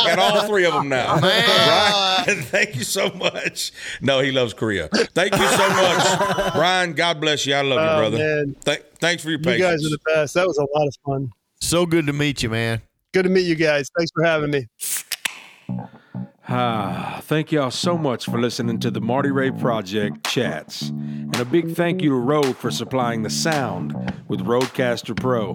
[0.06, 1.18] got all three of them now.
[1.18, 3.72] Brian, thank you so much.
[4.02, 4.90] No, he loves Korea.
[4.90, 6.92] Thank you so much, Brian.
[6.92, 7.54] God bless you.
[7.56, 8.18] I love you, Oh, brother.
[8.18, 8.56] man.
[8.66, 9.62] Th- thanks for your You patience.
[9.82, 10.34] guys are the best.
[10.34, 11.32] That was a lot of fun.
[11.62, 12.82] So good to meet you, man.
[13.14, 13.90] Good to meet you guys.
[13.98, 14.68] Thanks for having me.
[16.54, 20.90] Ah, thank y'all so much for listening to the Marty Ray Project chats.
[20.90, 23.94] And a big thank you to Rode for supplying the sound
[24.28, 25.54] with RodeCaster Pro.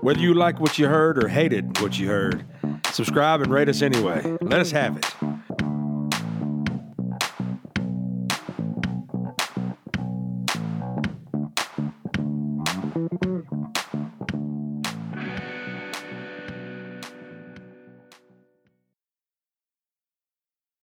[0.00, 2.44] Whether you like what you heard or hated what you heard,
[2.92, 4.36] subscribe and rate us anyway.
[4.40, 5.37] Let us have it.